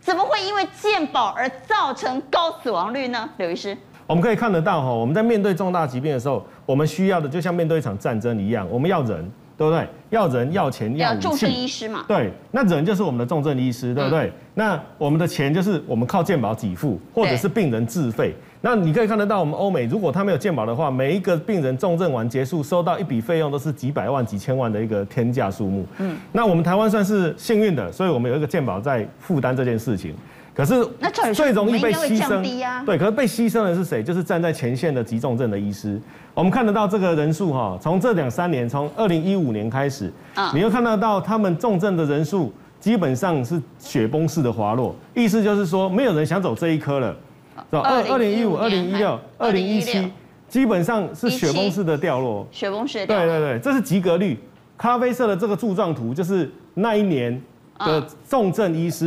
[0.00, 3.26] 怎么会因为健保而造成高死亡率呢？
[3.38, 3.74] 刘医师，
[4.06, 9.32] 我们可以看得到哈，我们在面对重大疾病的时候，我们需要的就像面对一场战争一样，我们要人。
[9.56, 9.86] 对不对？
[10.10, 11.14] 要人要钱要。
[11.16, 12.04] 重症医师嘛。
[12.08, 14.26] 对，那人就是我们的重症医师，对不对？
[14.26, 18.34] 嗯、那我们的钱就是我们靠健保给付，或者是病人自费。
[18.60, 25.86] 那你可以看得到，我们欧美如果他没有健保的话，每一个病人重症完结束，收到一笔费用都是几百万、几千万的一个天价数目。
[25.98, 26.16] 嗯。
[26.32, 30.14] 那我们台湾算是幸运的，所以我们有一个健保在负担这件事情。
[30.54, 30.86] 可是
[31.34, 34.00] 最容易被牺牲，对，可是被牺牲的是谁？
[34.04, 36.00] 就是站在前线的急重症的医师。
[36.32, 40.12] 我们看得到这个人数哈，从这两三年，从二零一五年开始，
[40.54, 47.16] 你又看得到他们重症的人数基本上是雪崩式的滑落，意思就是说没有人想走这一科了，
[47.56, 47.80] 是吧？
[47.80, 50.08] 二二零一五、二零一六、二零一七，
[50.48, 53.26] 基本上是雪崩式的掉落，雪崩式的掉落。
[53.26, 54.38] 对对对，这是及格率。
[54.78, 57.42] 咖啡色的这个柱状图就是那一年。
[57.78, 59.06] 的重症医师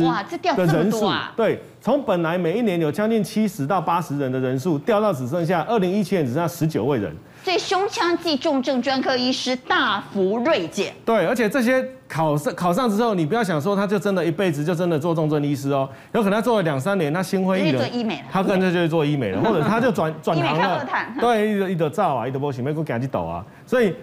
[0.56, 7.14] 的人数，对，从本来每一年有将近七十到八十人的人数，掉到只剩下二零一七年只剩下十九位人。
[7.44, 10.92] 所以胸腔暨重症专科医师大幅锐减。
[11.04, 20.86] 对，而且这些考上考上之后，你不要想说他就真的一辈子就真的做重症医师哦，有可能他做了两三年，他心灰意冷，做医美了，他干脆就去做医美了，或者他就转 转行了。
[21.18, 23.94] 对，一个一个照啊，一德波形，没给我赶紧抖啊，所以。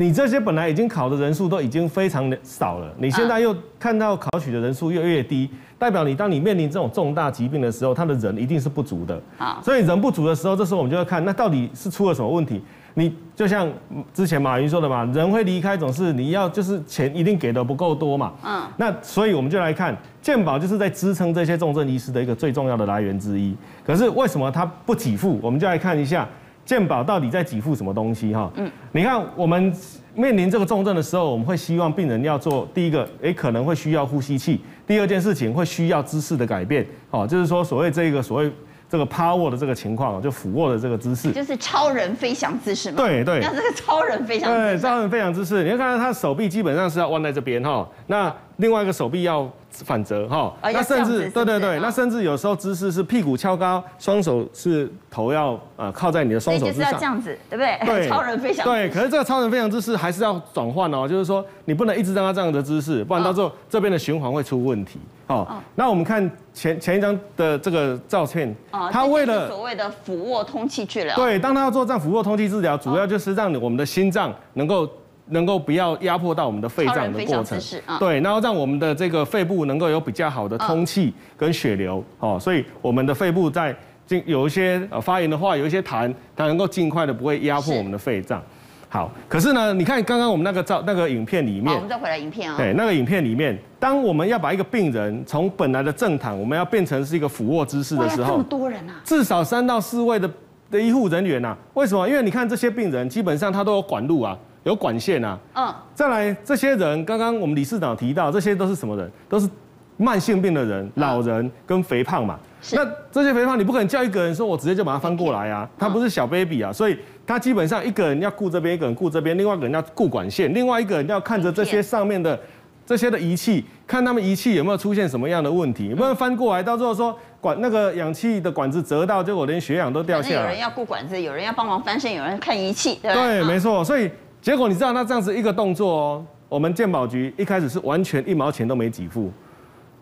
[0.00, 9.20] 你这些本来已经考的人数都已经非常的少了，你现在又看到考取的人数越越低，代表你当你面临这种重大疾病的时候，他的人一定是不足的。
[9.36, 12.62] 啊，所以人不足的时候，这时候我们就要看那到底是出了什么问题。
[12.94, 13.70] 你就像
[14.14, 18.32] 之前马云说的嘛，人会离开总是你要就是钱一定给的不够多嘛。
[18.42, 23.54] 嗯，那所以我们就来看健保就是在支撑这些重症医师的一个最重要的来源之一。
[23.84, 25.38] 可是为什么他不给付？
[25.42, 26.26] 我们就来看一下。
[26.70, 28.32] 健保到底在给付什么东西？
[28.32, 29.74] 哈，嗯，你看我们
[30.14, 34.56] 面临这个重症的时候，我们会希望病人要做第一个，诶，可能会需要呼吸器；
[34.86, 38.52] 第二件事情会需要姿势的改变，哦，就是说所谓这个所谓
[38.88, 42.98] 这个趴卧的这个情况，就俯卧的这个姿势，就是超人飞翔姿势嘛。
[42.98, 49.50] 对对，那这个超人飞翔对，超人飞翔姿势，你会看到他手臂基本上是要弯在这边哈，那另外一个手臂要。
[49.84, 57.78] 反折哈，那甚至对对对，那甚至有时候姿势是屁股翘高，双手是头要呃靠在你的双手之上，就是要这样子，对不对？
[57.86, 58.64] 对， 超人飞翔。
[58.64, 64.98] 对，可是这个超人飞翔姿势还是要转换哦，就是说你不能一直让他这样的姿势，不然到时候这边的循环会出问题。
[65.28, 65.46] 哦，
[65.76, 68.52] 那我们看前前一张的这个照片，
[68.90, 74.90] 他为了所谓的俯卧通气治疗，对，当他要做这样俯卧通气治疗，主要就是让我们的心脏能够。
[75.30, 77.58] 能够不要压迫到我们的肺脏的过程，
[77.98, 83.74] 对，然后让我们的这个肺部能够有比较好的通气跟血流，哦，所以我们的肺部在
[84.06, 88.42] 进有一些呃发炎的话，有一些痰，它能够尽快的不会压迫我们的肺脏。
[88.88, 100.28] 好，可是呢，你看刚刚我们那个照那个影片里面，我们再回来影片啊，对，那个影片里面，当我们要把一个病人从本来的正躺，我们要变成是一个俯卧姿势的时候，这么多人啊，至少三到四位的
[100.72, 102.08] 的医护人员啊，为什么？
[102.08, 104.36] 因为你看这些病人基本上他都有管路啊。
[104.64, 109.10] 有管线啊，嗯，再来这些人，刚刚我们理事长提到，这些都是什么人？
[109.28, 109.48] 都是
[109.96, 112.38] 慢性病的人、老人跟肥胖嘛。
[112.72, 122.38] 那这些肥胖，你不可能叫一个人说，我直接就把他翻过来啊，他不是小 baby 啊，所以他基本上一个人要顾这边，一个人顾这边，另外一个人要顾管线，另外一个人要看着这些上面的
[122.84, 126.62] 这些的仪器，看他们仪器有没有出现什么样的问题，不然翻过来？
[126.62, 130.42] 到最后说管那个氧气的管子折到，结果连血氧都掉下来。
[130.42, 134.10] 有人要顾管子，有人要帮忙翻身，有人看仪器，对，对，没错，所以。
[134.40, 139.30] 结果你知道那这样子一个动作哦，我们鉴宝局一开始是完全一毛钱都没给付，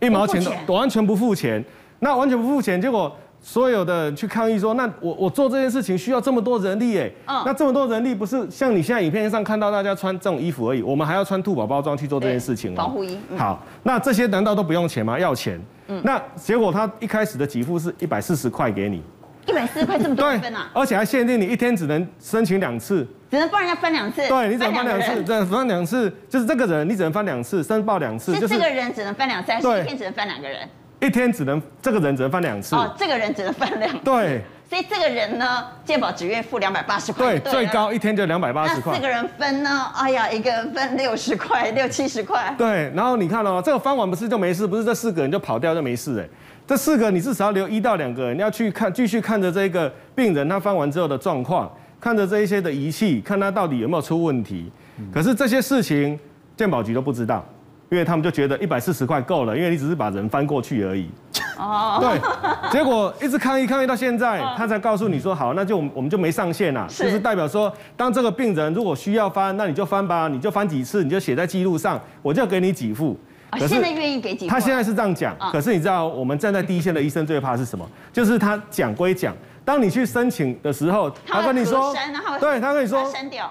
[0.00, 1.64] 一毛钱都完全不付钱，
[1.98, 13.18] 那完全不付钱，结果所有的人去抗议说，那我我做这件事情需要这么多人力哎，那这么多人力不是像你现在影片上看到大家穿这种衣服而已，我们还要穿兔宝包装去做这件事情防护衣。
[13.36, 15.18] 好，那这些难道都不用钱吗？
[15.18, 15.60] 要钱。
[16.02, 19.02] 那结果他一开始的给付是一百四十块给你，
[19.48, 20.68] 一百四十块这么多分啊？
[20.74, 24.28] 而且还限定你一天只能申请两次，只能帮人家翻两次。
[24.28, 28.34] 对，你只能翻两次，对，翻两次，就是这个人你只能翻两次，申报两次。
[28.34, 30.68] 是这个人只能翻两次，还是一天只能翻两个人？
[31.00, 32.76] 一天只能这个人只能翻两次。
[32.76, 33.98] 哦，这个人只能翻两次。
[34.04, 34.42] 对。
[34.68, 37.38] 所以这个人呢，健保只愿付两百八十块。
[37.38, 38.92] 对，最高一天就两百八十块。
[38.92, 39.90] 那四个人分呢？
[39.96, 42.54] 哎呀，一个人分六十块，六七十块。
[42.58, 46.28] 对，然后你看哦，这个翻完不是就没事，不是这四个人就跑掉就没事哎。
[46.68, 51.66] 这四个你至少要留一到两个人，你要去看，继续看着这个病人他翻完之后的状况，
[51.98, 54.70] 看着这一些的仪器，看他到底有没有出问题。
[55.10, 56.18] 可是这些事情
[56.58, 57.42] 健保局都不知道，
[57.88, 61.08] 因为他们就觉得一百四十块够了，因为你只是把人翻过去而已。
[61.56, 62.20] 哦， 对，
[62.70, 73.18] 结果一直抗议抗议到现在，他才告诉你说好，那就我们就没上限了，就是代表说，当这个病人如果需要翻，那你就翻吧，你就翻几次，你就写在记录上，我就给你给付。
[73.50, 74.50] 可是现在愿意给几付？
[74.50, 77.88] 他现在是这样讲，可是你知道，我们站在第一线的医生最怕是什么？
[78.12, 79.34] 就是他讲归讲，
[79.64, 81.94] 当你去申请的时候，他跟你说，
[82.38, 83.02] 对，他跟你说，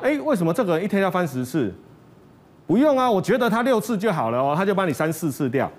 [0.01, 1.73] 哎，为什么这个人一天要翻十次？
[2.67, 5.71] 不用啊，我觉得他六次就好了哦，他就帮你删四次掉。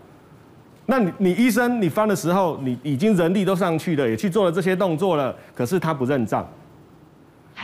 [0.86, 6.48] 那你你医生你翻的时候，你已经人力都上去了，也去做了这些动作了，可是他不认账。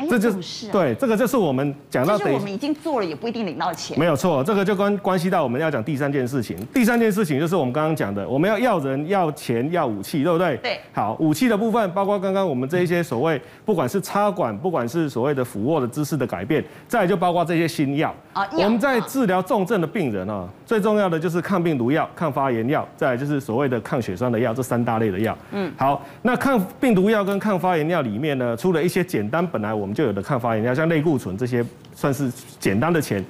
[0.09, 3.99] 这就是对，这个就是我们讲到，就是我们已经做了，也不一定领到钱。
[3.99, 6.57] 没有错，这个就关关系到我们要讲第三件事情。
[6.73, 10.57] 第三件事情就是我们刚刚讲的，我们要要人、要钱、要武器，对不对？
[10.59, 10.81] 对。
[10.93, 18.15] 好，武器的部分包括刚刚我们这一些所谓，不管是插管，不管是所谓的俯卧的姿势的改变，再来就包括这些新药。
[18.33, 18.49] 啊。
[18.53, 25.37] 我们在治疗重症的病人啊，最重要的就是抗病毒药、抗发炎药，再来就是所谓的抗血栓的药，这三大类的药。
[25.53, 25.73] 嗯。
[25.77, 30.64] 好，那抗病毒药跟抗发炎药里面呢，除了一些简单本来我们就有的抗发炎。
[30.64, 33.25] 药像类固醇这些算是简单的钱，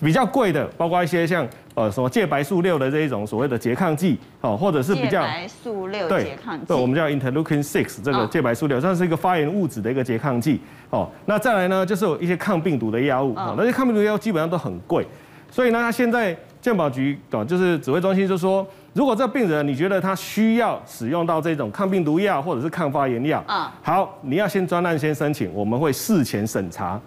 [0.00, 11.08] 比较贵的，包括一些像呃什么介白素六的这一种所谓的拮抗剂哦，或者是比较介白素六拮抗剂，对，我们叫 interleukin six 这个介白素六，算是一个发炎物质的一个拮抗剂哦。
[11.26, 15.06] 那再来呢，就是有一些抗病毒的药物哦，那些抗病毒药物基本上都很贵，
[15.50, 18.66] 所以呢，他现在健保局哦，就是指挥中心就说。
[18.96, 26.98] 如果这病人你觉得他需要使用到这种抗病毒药或者是抗发炎药，啊，好，你要先专案先申请，我们会事前审查。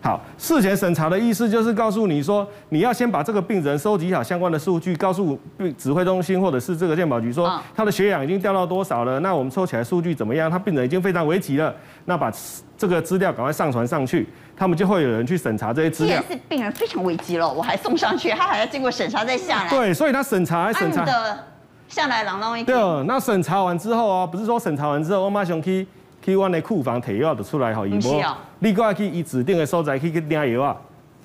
[0.00, 10.50] 好，事前审查的意思就是告诉你说，你要先把这个病人收集好相关的数据，告诉病指挥中心或者是这个健保局说，他的血氧已经掉到多少了，那我们抽起来数据怎么样？
[10.50, 11.72] 他病人已经非常危急了，
[12.06, 12.32] 那把
[12.76, 14.26] 这个资料赶快上传上去。
[14.58, 16.20] 他们就会有人去审查这些资料。
[16.20, 19.70] 既然是病人非常危急了，我还送上去，他还要经过审查再下来。
[19.70, 21.38] 对，所以他审查还审查的
[21.86, 22.64] 下来，朗朗一。
[22.64, 25.86] 对，那审查完之后啊，不是说审查完之后，我马上去
[26.24, 28.20] 去我的库房提药的出来好，以后
[28.58, 30.76] 立刻去以指定的所在去去领药啊，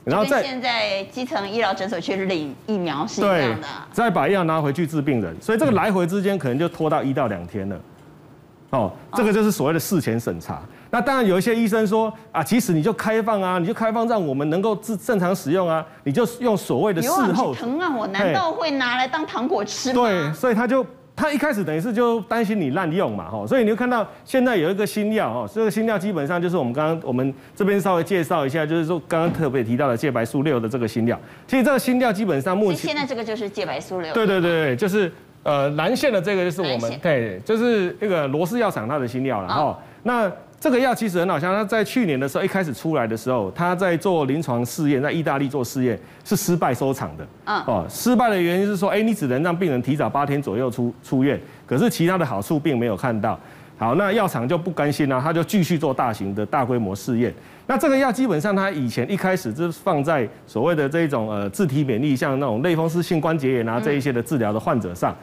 [0.04, 3.68] 然后再现在基层医疗诊所去领疫苗是一样的。
[3.92, 7.80] 再把药拿回去治病人，所以这个来回之间可能就拖到一到两天了。
[8.70, 10.62] 哦，这个就是所谓的事前审查。
[10.94, 19.96] 那当然有一些医生说啊，其实你就开放啊，你就开放让我们能够正正常使用啊，你就用所谓的事后疼啊，我难道会拿来当糖果吃吗？
[19.96, 40.32] 对，所以他就他一开始等于是就担心你滥用嘛，哈，所以你就看到现在有一个新药哦，这个新药基本上就是我们刚刚我们这边稍微介绍一下，就是说刚刚特别提到的介白素六的这个新药，其实这个新药基本上目前现在这个就是介白素六，对对对对，就是呃蓝线的这个就是我们对，就是那个罗氏药厂它的新药了哈，那。
[40.64, 47.28] 这个药其实很好像，它在去年的时候一开始出来的时候，它在做临床试验，在意大利做试验是失败收场的。
[47.44, 47.62] 嗯。
[47.68, 53.38] 哦，失败的原因是说，哎，你只能让病人提早八天左右出出院，可是其他的好处并没有看到。
[53.78, 57.34] 好，那药厂就不甘心了，他就继续做大型的大规模试验。
[57.68, 65.14] 那这个药基本上，它以前一开始就是放在所谓的这种呃自体免疫，像那种类风湿性关节炎啊这一些的治疗的患者上。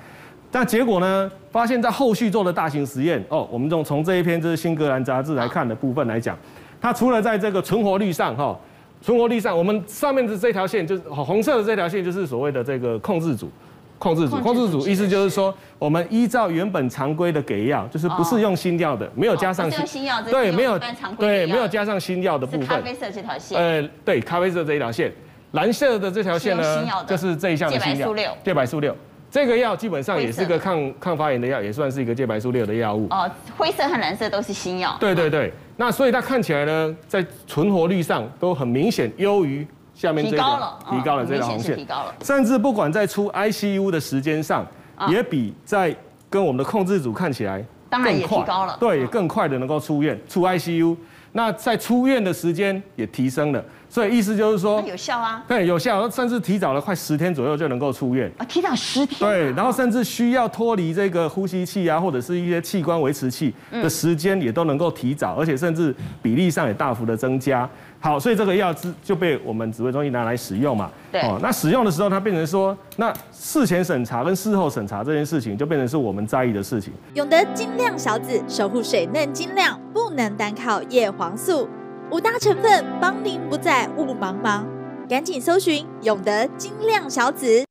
[0.50, 1.30] 但结果呢？
[1.52, 6.38] 发现，在后续做的大型实验哦，我们从从这一篇就是《新格兰杂志》来看的部分来讲，
[6.80, 8.56] 它除了在这个存活率上哈，
[9.02, 13.50] 存活率上，我们上面的这条线就是红色的这条线就是所谓的这个控制组，
[13.98, 20.78] 控制组，控制组，意思就是说，我们依照原本常规的给药，就是不是用新药的，没有加上新药，对，没有
[21.18, 22.66] 对，没有加上新药的部分。
[22.66, 25.12] 咖啡色这条线，呃，对，咖啡色这一条线，
[25.52, 28.14] 蓝色的这条线呢，就是这一项的新药，
[28.44, 28.96] 介白素六。
[29.30, 33.06] 这个药基本上也是个抗抗发炎的药，也算是一个介白素六的药物。
[33.10, 34.96] 哦，灰色和蓝色都是新药。
[34.98, 39.64] 对对对，那所以它看起来呢，在存活率上都很明显优于
[39.94, 42.14] 下面这个，提高了，提高了这条红线，提高了。
[42.24, 44.66] 甚至不管在出 ICU 的时间上，
[45.08, 45.94] 也比在
[46.28, 50.96] 跟我们的控制组看起来当然也提高了，对，也更快的能够出院出 ICU。
[51.32, 53.64] 那在出院的时间也提升了。
[53.90, 67.68] 所以意思就是说，有效啊，对，有效，甚至提早了快十天左右就能够出院啊，提早十天，对，然后甚至需要脱离这个呼吸器啊，或者是一些器官维持器的时间也都能够提早，而且甚至比例上也大幅的增加。
[67.98, 70.88] 好，所以这个药就就被我们指挥中心拿来使用嘛。
[71.10, 76.92] 对，哦，那使用的时候，它变成说，那事前审查跟事后审查这件事情，就变成是我们在意的事情。
[77.14, 81.68] 永德精亮小子守护水嫩精亮，不能单靠叶黄素。
[82.10, 84.64] 五大成分，帮您不再雾茫茫。
[85.08, 87.69] 赶紧搜寻永德精酿小紫。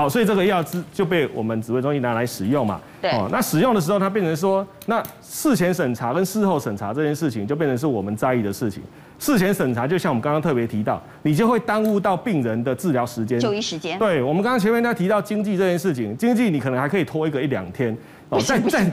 [0.00, 2.80] 好，所以这个药就就被我们指挥中心拿来使用嘛。
[3.02, 3.10] 对。
[3.10, 8.82] 哦，那使用的时候，它变成说，那事前审查跟事后审查这件事情，就变成是我们在意的事情。
[9.18, 13.98] 事前审查就像我们刚刚特别提到，你就会耽误到病人的治疗时间、就医时间。
[13.98, 17.94] 对，我们刚刚前面在提到经济这件事情，经济你可能还可以拖一个一两天，
[18.30, 18.90] 哦，再再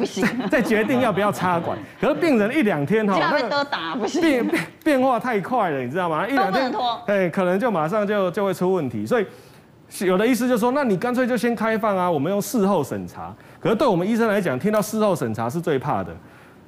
[0.52, 1.78] 再决定要不要插管。
[2.02, 6.28] 可是病人一两天哈， 那都打不行，变变变化太快了，你知道吗？
[6.28, 9.06] 一两天拖，哎，可能就马上就就会出问题。
[9.06, 9.26] 所以
[10.00, 13.34] 有的医师就说，那你干脆就先开放啊，我们用事后审查。
[13.60, 16.16] 可是对我们医生来讲，听到事后审查是最怕的。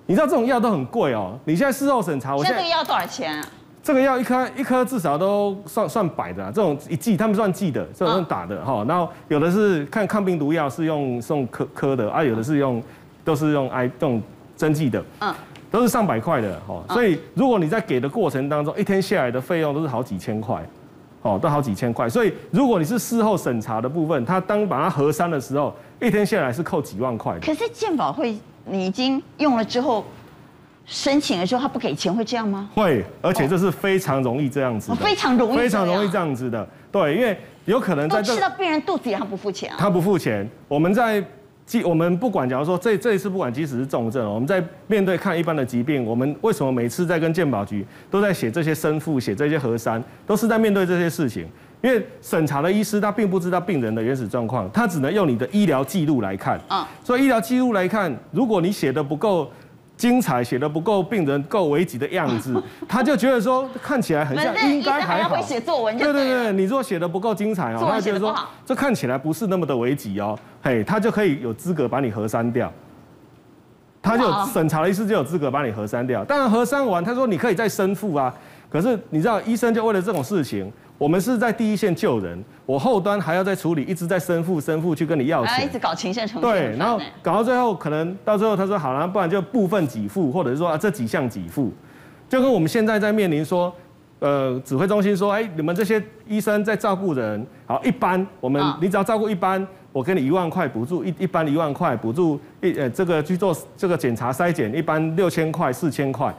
[0.06, 3.46] 你知道这种药都很贵哦，你现在事后审查，我现在这个药多少钱啊？
[3.82, 8.84] 这个药一颗一颗至少都算算百的，这种一剂他们算剂的，这种是打的哈。
[8.88, 12.82] 然后有的是看抗病毒药是用送颗颗的啊，有的是用
[13.24, 14.22] 都是用 I 这种
[14.58, 15.34] 针剂的，嗯，
[15.72, 16.84] 都是上百块的哈。
[16.90, 20.62] 所以如果你在给的过程当中，一天下来的费用都是好几千块，
[21.22, 22.08] 哦，都好几千块。
[22.10, 27.38] 所以如果你是事后审查的部分，他当把它核删的时候，一天下来是扣几万块。
[27.40, 28.38] 可是健保会。
[28.72, 30.06] 你已经用了之后，
[30.86, 32.70] 申请了之后他不给钱会这样吗？
[32.76, 36.68] 会，而且这是非常容易这样子的，非常容易，非常容易这样子的。
[36.92, 39.78] 对，因为有可能在吃到病人肚子里，他不付钱啊。
[39.80, 40.48] 他不付钱。
[40.68, 41.24] 我们在
[41.70, 51.46] 即我们不管，假如说这这一次不管即使是重症，我们在面对看一般的疾病，我们为什么每次在跟健保局都在写这些申复、写这些核酸，都是在面对这些事情。
[51.84, 56.60] 因为审查的医师他并不知道病人的原始状况，他只能用你的医疗记录来看。
[56.68, 59.48] 啊，所以医疗记录来看，如果你写的不够
[60.00, 62.56] 精彩，写的不够病人够危急的样子，
[62.88, 65.42] 他就觉得说看起来很像应该还好。
[65.42, 68.34] 写作文对对对，你如果写的不够精彩哦，他觉得说
[68.66, 72.72] 这看起来不是那么的危急哦，嘿，他就可以有资格把你核删掉。
[74.02, 76.24] 他就审查的医师就有资格把你核删掉。
[76.24, 78.34] 当然核删完，他说你可以再申复啊。
[78.70, 80.72] 可是你知道，医生就为了这种事情。
[81.00, 86.46] 我们是在第一线救人，我后端还要再处理，一直在申复申复去跟你要钱，一直搞情线程序。
[86.46, 91.72] 对，然后搞到最后，可能到最后他说好了，不然就部分给付，或者是说啊这几项给付，
[92.28, 93.74] 就跟我们现在在面临说，
[94.20, 106.36] 呃，指挥中心说，哎，你们这些医生在照顾人，好，一般我们你只要照顾一般，我给你一万块补助，一一般一万块补助，一呃这个去做这个检查筛检，一般六千块四千块。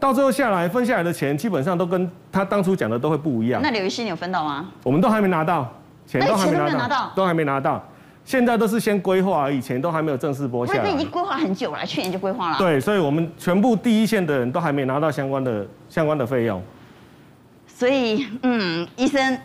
[0.00, 3.62] 到最后下来分下来的钱，基本上都跟他当初讲的都会不一样。
[3.62, 4.68] 那刘医师，你有分到吗？
[4.82, 5.72] 我们都还没拿到，
[6.06, 7.82] 钱都还没拿到，拿到都还没拿到。
[8.26, 10.82] 现在都是先规划而已，钱都还没有正式拨下来。
[10.82, 12.58] 那已经规划很久了，去年就规划了。
[12.58, 16.62] 对，所以我们全部第一线的人都还没拿到相关的相关的费用。
[17.66, 19.38] 所以，嗯，医生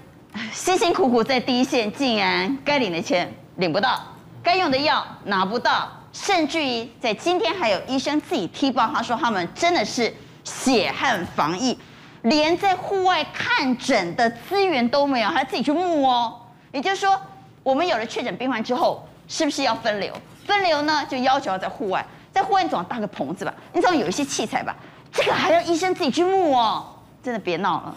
[0.52, 3.97] 辛辛苦苦在第一线，竟然该领的钱领不到，
[4.43, 10.14] 该用的药拿不到，甚至于在今天还有医生自己踢爆，他说他们真的是。
[10.50, 11.78] 血汗防疫，
[12.24, 16.41] 连在户外看诊的资源都没有，还要自己去募哦。
[16.72, 17.20] 也就是说，
[17.62, 20.14] 我们有了确诊病患之后，是不是要分流？
[20.45, 24.76] 分流呢，就要求要在户外，在户外总要搭个棚子吧，你总要有一些器材吧，
[25.12, 26.84] 这个还要医生自己去募哦。
[27.22, 27.95] 真的别闹了。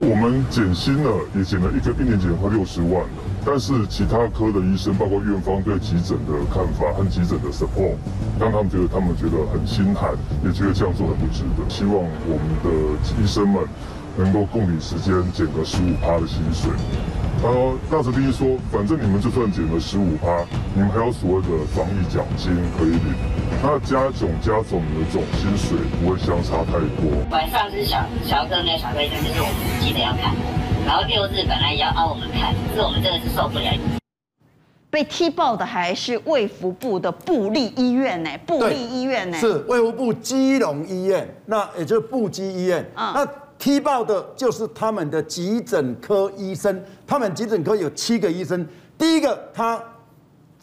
[0.00, 3.08] 我们减薪了，也减了一个一年减了快六十万了。
[3.44, 8.00] 但是其他科的医生，包括院方对急诊的看法和急诊的 support，
[8.40, 11.68] 让他们觉得他们觉得很心寒，也觉得这样做很不值得。
[11.68, 13.60] 希望我们的医生们
[14.16, 16.72] 能够共理时间，减个十五趴的薪水。
[17.42, 23.14] 呃，大哲第一说，反正你们就算减了十五趴，你们还有所谓的防疫奖金可以领，
[23.62, 27.10] 那加总加总的总薪水不会相差太多。
[27.30, 30.36] 晚上是小小哥没有小哥，就是我们记得要看，
[30.86, 33.72] 然后六日本来要帮我们看，可是我们真的是受不了。
[34.90, 38.30] 被踢爆的还是卫福部的部立医院呢？
[38.46, 39.38] 部立医院呢？
[39.38, 42.84] 是卫福部基隆医院，那也就是部基医院。
[42.94, 43.26] 嗯，那。
[43.60, 48.66] 踢爆的就是他们的急诊科医生，他们急诊科有七个医生。
[48.96, 49.78] 第一个，他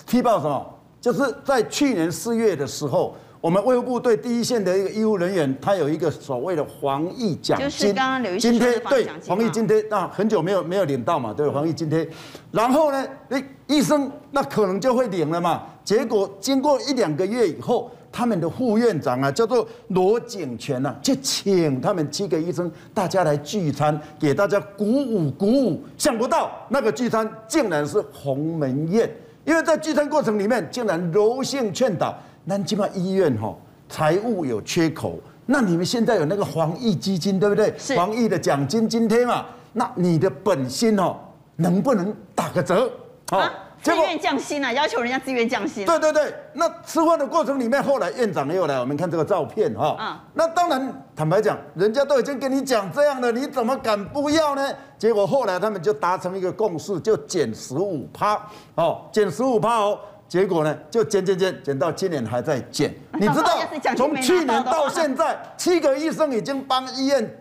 [0.08, 0.74] 踢爆什么？
[1.00, 9.22] 就是在去年四月的时候，我们卫护部对第一线的一个医护人员，他有一个所谓的防疫奖金，就是刚刚刘医师说的防疫奖金。
[9.22, 12.10] 对，防疫津贴，那很久没有没有领到嘛，对，防疫津贴。
[12.52, 15.64] 然后呢，那医生那可能就会领了嘛。
[15.88, 25.82] 结果经过一两个月以后，他们的副院长啊，叫做罗景全啊，就请他们七个医生大家来聚餐，给大家鼓舞鼓舞。
[25.98, 29.10] 想不到那个聚餐竟然是鸿门宴，
[29.46, 32.14] 因为在聚餐过程里面，竟然柔性劝导。
[32.44, 33.56] 南京嘛医院哈
[33.88, 37.74] 财务有缺口，那你们现在有那个防疫基金对不对？
[37.78, 41.16] 是防疫的奖金津贴嘛，那你的本薪哦
[41.56, 42.92] 能不能打个折？
[43.30, 43.50] 啊，
[43.96, 45.86] 自愿降薪啊，要求人家自愿降薪。
[45.86, 49.96] 对对对，那吃饭的过程里面，后来院长又来，我们看这个照片哈。
[50.00, 50.20] 嗯。
[50.34, 54.70] 那当然，坦白讲，人家都已经跟你讲这样了，你怎么敢不要呢？
[54.98, 58.42] 结果后来他们就达成一个共识，就减十五趴，
[58.76, 60.00] 哦，减十五趴哦。
[60.28, 62.94] 结果呢，就减减减减到今年还在减。
[63.18, 63.58] 你知道，
[63.96, 67.38] 从去年到现在，七个医生已经帮医院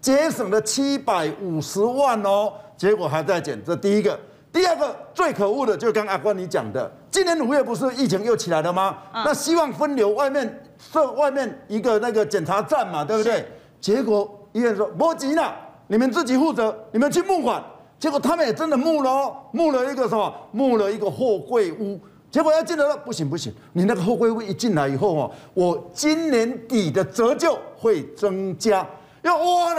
[0.00, 2.52] 节省了七百五十万哦。
[2.78, 4.18] 结果还在减，这第一个。
[4.52, 8.98] 第二个最可恶的，就是刚阿关你讲的，今年五月不是疫情又起来了吗？
[9.12, 13.46] 那希望分流外面设外面一个那个检查站嘛，对不对？
[13.80, 15.54] 结果医院说不急了，
[15.86, 17.62] 你们自己负责，你们去募款。
[17.98, 20.34] 结果他们也真的募了哦，募了一个什么？
[20.52, 22.00] 募了一个货柜屋。
[22.30, 28.86] 结果要进来了，不行不行，你那个货柜屋一进来以后哦，我今年底的折旧会增加。
[29.22, 29.74] 要哇，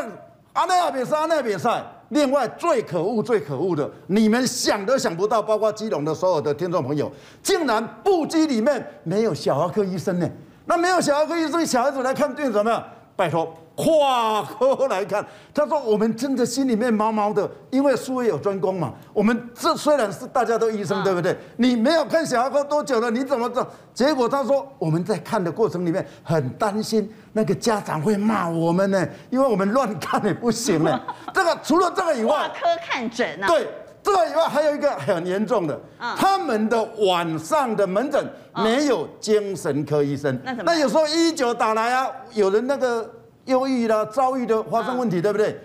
[0.54, 1.84] 阿内亚比赛，阿内亚比赛。
[2.12, 10.30] 另外最可恶、最可恶的，你们想都想不到，包括基隆的所有的听众朋友，竟然部机里面没有小儿科医生呢？
[10.66, 12.84] 那没有小儿科医生，小孩子来看病怎么样？
[13.22, 13.56] 拜托。
[13.76, 18.94] 跨科来看，他说我们真的心里面毛毛的，因为术业有专攻嘛。
[19.14, 21.36] 我们这虽然是大家都医生，对不对？
[21.58, 23.10] 你没有看小儿科多久了？
[23.10, 23.68] 你怎么知道？
[23.94, 31.00] 结果他说我们在看的过程里面很担心那个家长会骂我们呢，因为我们乱看也不行呢。
[31.34, 33.48] 这个除了这个以外，科看诊啊。
[33.48, 33.68] 对，
[34.04, 35.80] 这个以外还有一个很严重的，
[36.18, 38.24] 他们的晚上的门诊
[38.56, 40.40] 没有精神科医生。
[40.64, 43.10] 那有时候一一九打来啊，有人那个。
[43.46, 45.60] 忧郁啦，遭遇的发生问题，啊、对不对？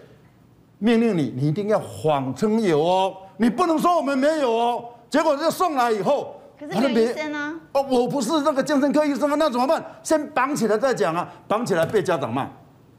[0.79, 4.83] 命令你，你一定要谎称有哦，你不能说我们没有哦。
[5.11, 7.55] 结果就送来以后，可是没医生啊。
[7.73, 9.85] 哦，我不是那个精神科医生啊，那怎么办？
[10.03, 12.49] 先绑起来再讲啊，绑起来被家长骂，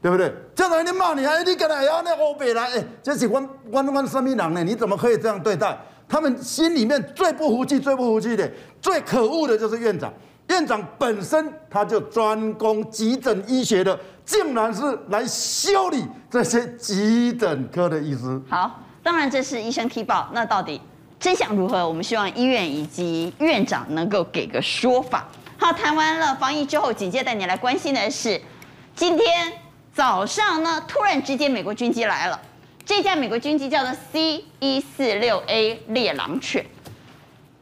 [0.00, 0.32] 对不对？
[0.54, 4.62] 家长一定骂你啊，你跟他要那欧北来，哎，这是关关关什么人呢？
[4.62, 5.76] 你怎么可以这样对待？
[6.08, 10.12] 他们心里面最不服气、最不服气的、最可恶的就是院长。
[10.48, 14.80] 院长本身他就专攻急诊医学的，竟然是
[15.10, 18.40] 来修理这些急诊科的医师。
[18.48, 20.80] 好，当然这是医生踢爆，那到底
[21.20, 21.86] 真相如何？
[21.86, 25.28] 我们希望医院以及院长能够给个说法。
[25.58, 28.40] 好，谈完了防疫之后，紧接着你来关心的是，
[28.96, 29.52] 今天
[29.98, 32.40] 早上呢，突然之间美国军机来了，
[32.86, 36.64] 这架美国军机叫做 C 一四六 A 猎狼犬。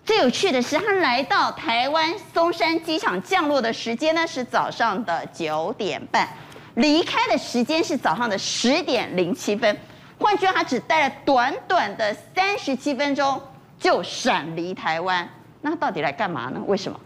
[0.05, 6.29] 最有趣的是，他来到台湾松山机场降落的时间呢是早上的九点半，
[6.75, 9.75] 离开的时间是早上的十点零七分。
[10.19, 13.41] 换句话，他只待了短短的三十七分钟
[13.81, 15.27] 就闪离台湾。
[15.63, 16.61] 那到底来干嘛呢？
[16.67, 17.01] 为什么？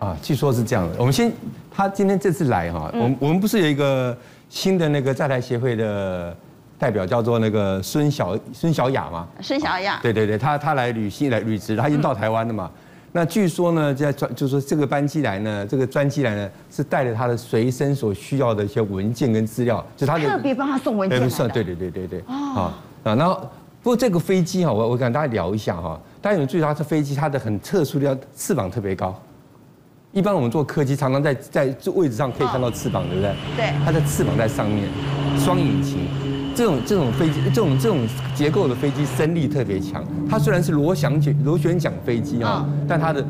[0.00, 0.96] 啊，据说是这样的。
[0.98, 1.32] 我们先，
[1.74, 4.14] 他今天这次来哈，我们我们不是有一个
[4.48, 6.36] 新的那个在台协会的。
[6.76, 12.68] 代表叫做那个孙小孙小雅嘛，孙小雅，对对对，他他来旅行来履职，他已经到台湾了嘛。
[13.12, 21.20] 那据说呢，在专就是说这个班机来呢，这个专机来呢，是带着他的随身所需要的一些文件跟资料，就他的特别帮他送文件。
[21.48, 22.20] 对对对对对。
[22.26, 22.72] 哦。
[23.04, 23.48] 啊，然后
[23.80, 29.18] 不过这个飞机哈，我我跟大家聊一下哈，大家有注意到这飞机它的很特殊的，要翅膀特别高。
[30.14, 33.34] 一般我们坐客机常常在在位置上可以看到翅膀，对不对？
[33.56, 33.74] 对。
[33.84, 34.88] 它的翅膀在上面，
[35.38, 36.06] 双引擎。
[36.54, 40.04] 这种这种飞机，这种这种结构的飞机，升力特别强。
[40.30, 43.26] 它虽然是螺旋桨螺旋桨飞机啊，但它的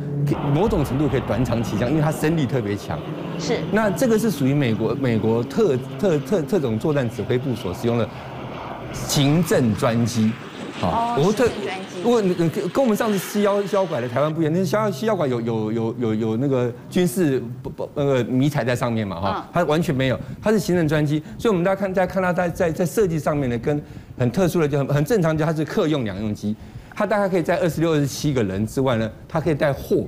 [0.53, 2.99] 某种程度可以短场起降，因为它升力特别强。
[3.39, 3.61] 是。
[3.73, 8.07] 那这个是属于美国美国特特特特种作战指挥部所使用的
[8.93, 10.31] 行政专机。
[10.81, 11.49] 好，我特
[12.03, 23.81] 如果跟跟我们上次西腰西幺拐的台湾不一样，那西幺西幺拐有有有有有那个军事不不那个迷彩在上面嘛哈，它完全没有，它是行政专机，所以我们大家看在看它在在在设计上面呢，跟
[24.19, 26.57] 很特殊的就很很正常，就它是客用两用机，
[26.93, 30.05] 它大概可以在二十六二十七个人之外呢，它可以带货，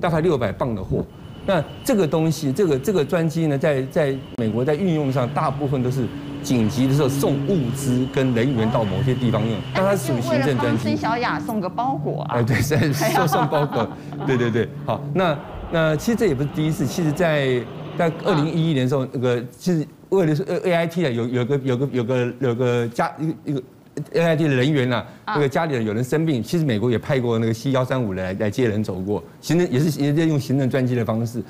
[0.00, 1.04] 大概六百磅的货，
[1.46, 6.04] 那这个东西这个这个专机呢，在在美国在运用上大部分都是。
[6.42, 10.82] 紧急的时候送物资跟人员到某些地方用，但它属于行政专机。
[10.82, 12.36] 孙小雅送个包裹啊？
[12.36, 13.88] 哎，对，是 送送包裹。
[14.26, 15.38] 对对对，好，那
[15.70, 17.60] 那其实这也不是第一次，其实在
[17.96, 23.62] 在二零一一年的时候，那个其实为了是 A I T 啊，有有个有个有个有个家一个一个
[24.14, 31.42] A I T 的人员呐，那个家里人有人生病，其实美国也派过那个 C 幺三五来来接人走过，行政也是也在用行政专机的方式。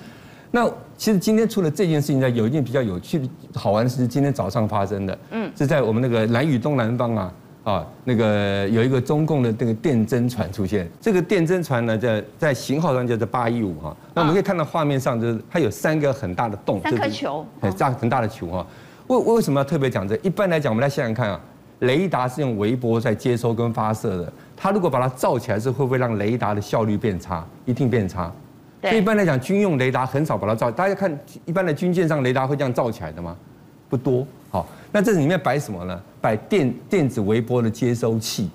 [0.51, 3.23] 那其实今天除了这件事情呢，有一件比较有趣
[3.55, 7.33] 好玩的事，今天早上发生的，嗯，是在我们那个蓝屿东南方啊。
[7.63, 13.95] 啊，那个有一个中共的那个电侦船出现，这个电侦船呢，在在型号上叫做八一五哈。
[14.15, 18.67] 那我们可以看到画面上就是它有三个很大的洞，三颗球，很大很大的球哈。
[19.09, 20.17] 为为什么要特别讲这？
[20.23, 21.39] 一般来讲，我们来想想看啊，
[21.81, 27.45] 雷达是用微波在接收跟发射的，它如果把它罩起来，是会不会让雷达的效率变差？
[27.67, 28.33] 一定变差。
[28.83, 30.70] 所以一般来讲，军用雷达很少把它造。
[30.70, 33.37] 大家看一般的军舰上雷达会这样造起来的吗？
[33.89, 34.26] 不多。
[34.51, 36.01] 好，那这里面摆什么呢？
[36.20, 38.51] 摆电电子微波的接收器，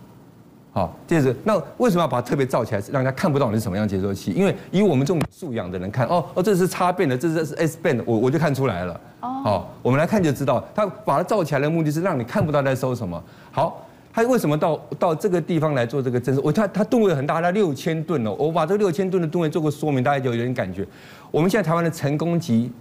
[0.73, 4.31] 好，接着那为什么要把它特别造起来，让人家看不到你是什么样接收器？
[4.31, 8.99] 因为以我们这种素养的人看，哦哦，这是插变的，这是是 S 变的，我我就看出来了。
[9.21, 13.23] 哦，好，我们来看就知道，它把它造起来的目的是让你看不到在收什么。
[13.51, 13.85] 好，
[14.15, 16.41] 它为什么到到这个地方来做这个侦测？
[16.41, 20.87] 我他他吨位很大，它六千吨哦，我把这个六千吨的吨位做个说明，大家就有点感觉。
[21.29, 22.71] 我们现在台湾的成功级。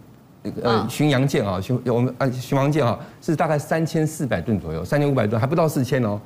[0.62, 6.20] 呃，巡洋舰啊，巡我们啊，巡洋舰啊，是大概三千四百吨左右，三千五百吨还不到四千哦，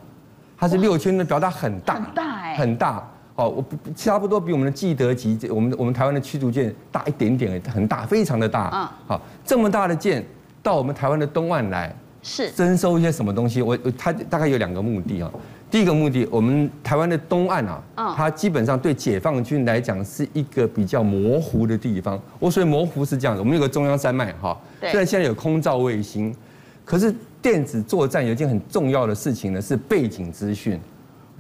[0.57, 3.09] 它是六千吨，表达很大，很大哎，很大。
[3.37, 8.69] 哦，我差不多比我们的基德级，我们我们台湾的驱逐舰大一点点，很大，非常的大。
[8.75, 10.27] 嗯，好，这么大的舰
[10.65, 11.95] 到我们台湾的东岸来，
[12.29, 13.63] 是征收一些什么东西？
[13.63, 15.31] 我它大概有两个目的啊。
[15.71, 17.83] 第一个目的，我们台湾的东岸啊，
[18.17, 22.21] 它基本上对解放军来讲是一个比较模糊的地方。
[22.39, 26.35] 我所以模糊是这样的，我们有个中央山脉哈，虽然现在有空照卫星，
[26.85, 30.79] 可是电子作战有一件很重要的事情呢，是背景资讯。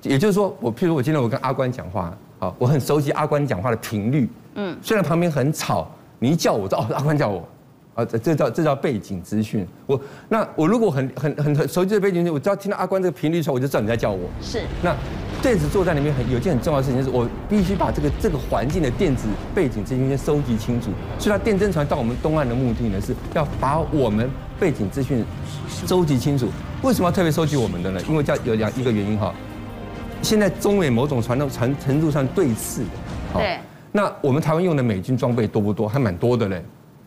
[0.03, 7.49] 也就是说，我譬如我今天我跟阿关讲话，好，我很熟悉阿关讲话的频率，嗯，虽然旁边很吵，你一叫我，哦，阿关叫我。
[7.99, 9.67] 啊，这这叫这叫背景资讯。
[9.85, 14.21] 我那我如果很很很很熟悉的背景资讯，我只要听到阿关这个频率的时候，我就知道你在叫我。
[14.41, 14.61] 是。
[14.81, 14.95] 那
[15.43, 20.91] 电子作战里面很有一件很重要的事情，就是我必须把这个这个环境的电子背景资讯先收集清楚。
[21.19, 24.31] 所以，它电侦船到我们东岸的目的呢，是要把我们
[24.61, 25.25] 背景资讯
[25.85, 26.47] 收集清楚。
[26.83, 28.01] 为什么要特别收集我们的呢？
[28.09, 29.35] 因为叫有两一个原因哈。
[30.23, 32.83] 现在中美某种传统程程度上对峙。
[33.35, 33.59] 对。
[33.91, 35.89] 那我们台湾用的美军装备多不多？
[35.89, 36.65] 还蛮多的嘞。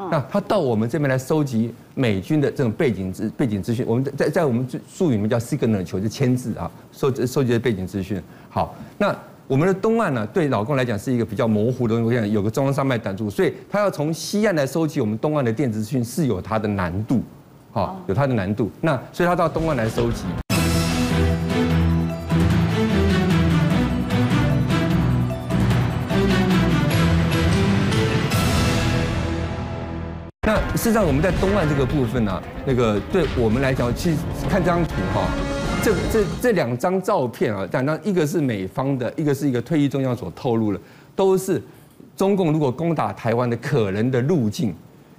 [0.10, 8.22] 那他到我们这边来收集美军的这种背景资背景资讯，我们在在我们术语里面叫 signal 球，就签字啊，收收集的背景资讯。
[8.49, 9.16] 好，那
[9.47, 17.22] 我们的东岸呢，对老共来讲是一个比较模糊的东西，有个中央山脉挡住，所以他要从西岸来收集我们东岸的电子资讯是有它的难度，
[17.72, 18.72] 好，有它的难度。
[18.80, 20.24] 那所以他到东岸来收集。
[30.74, 34.17] 事实上，我们在东岸这个部分呢、那个对我们来讲，其实
[34.49, 35.28] 看这张图哈，
[35.84, 40.80] 这这这两张照片啊，两张一个是美方的，一个是一个退役中将所透露的，
[41.15, 41.61] 都是
[42.15, 44.74] 中共如果攻打台湾的可能的路径。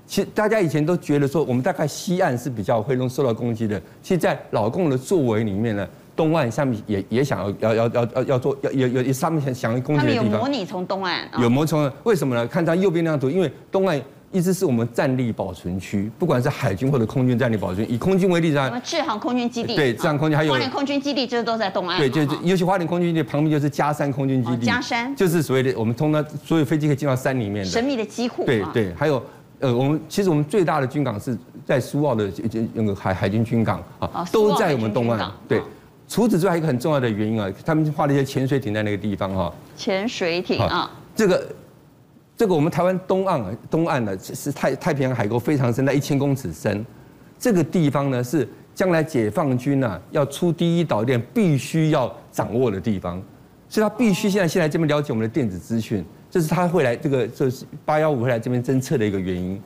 [0.06, 3.80] 其实大家以前都觉得说，我们大概西岸是比较会容易受到攻击的。
[4.02, 5.86] 其实，在老共的作为里面呢，
[6.16, 10.24] 东岸下面也也想要要要要要要做，要有有上面想想要攻击的地方。
[10.24, 12.46] 他们有模拟从东岸，有模拟从为什么呢？
[12.48, 14.00] 看它右边那张图，因为东岸。
[14.32, 17.88] 意思是我们战力保存区，不管是海军或者空军战力保存。
[17.92, 19.76] 以空军为例，什么志航空军基地？
[19.76, 21.98] 对，制航空军还有花莲空军基地，这都在东岸。
[21.98, 24.64] 对，就尤其花莲空军基地旁边就是嘉山空军基地。
[24.64, 28.46] 嘉山就是所谓的我们通常所有飞机可以进到山里面的神秘的机库。
[28.46, 29.22] 对对，还有
[29.60, 32.30] 呃，我们其实我们最大的军港是在苏澳的
[32.72, 35.30] 那个海海军军港啊，都在我们东岸。
[35.46, 35.60] 对，
[36.08, 39.52] 除此之外，一个很重要的原因啊，他们画了一些潜水艇在那个地方哈。
[39.76, 41.46] 潜水艇啊，这个。
[42.42, 46.84] 这个我们台湾东岸东岸呢，是太太平洋海沟非常深，在一千公尺深。
[47.38, 53.22] 这个地方呢，是将来解放军呢要出第一岛链必须要掌握的地方，
[53.68, 59.62] 所以他必须现在先来这边了解我们的电子资讯，这是他会来这个这是八幺五会来这边侦测的一个原因。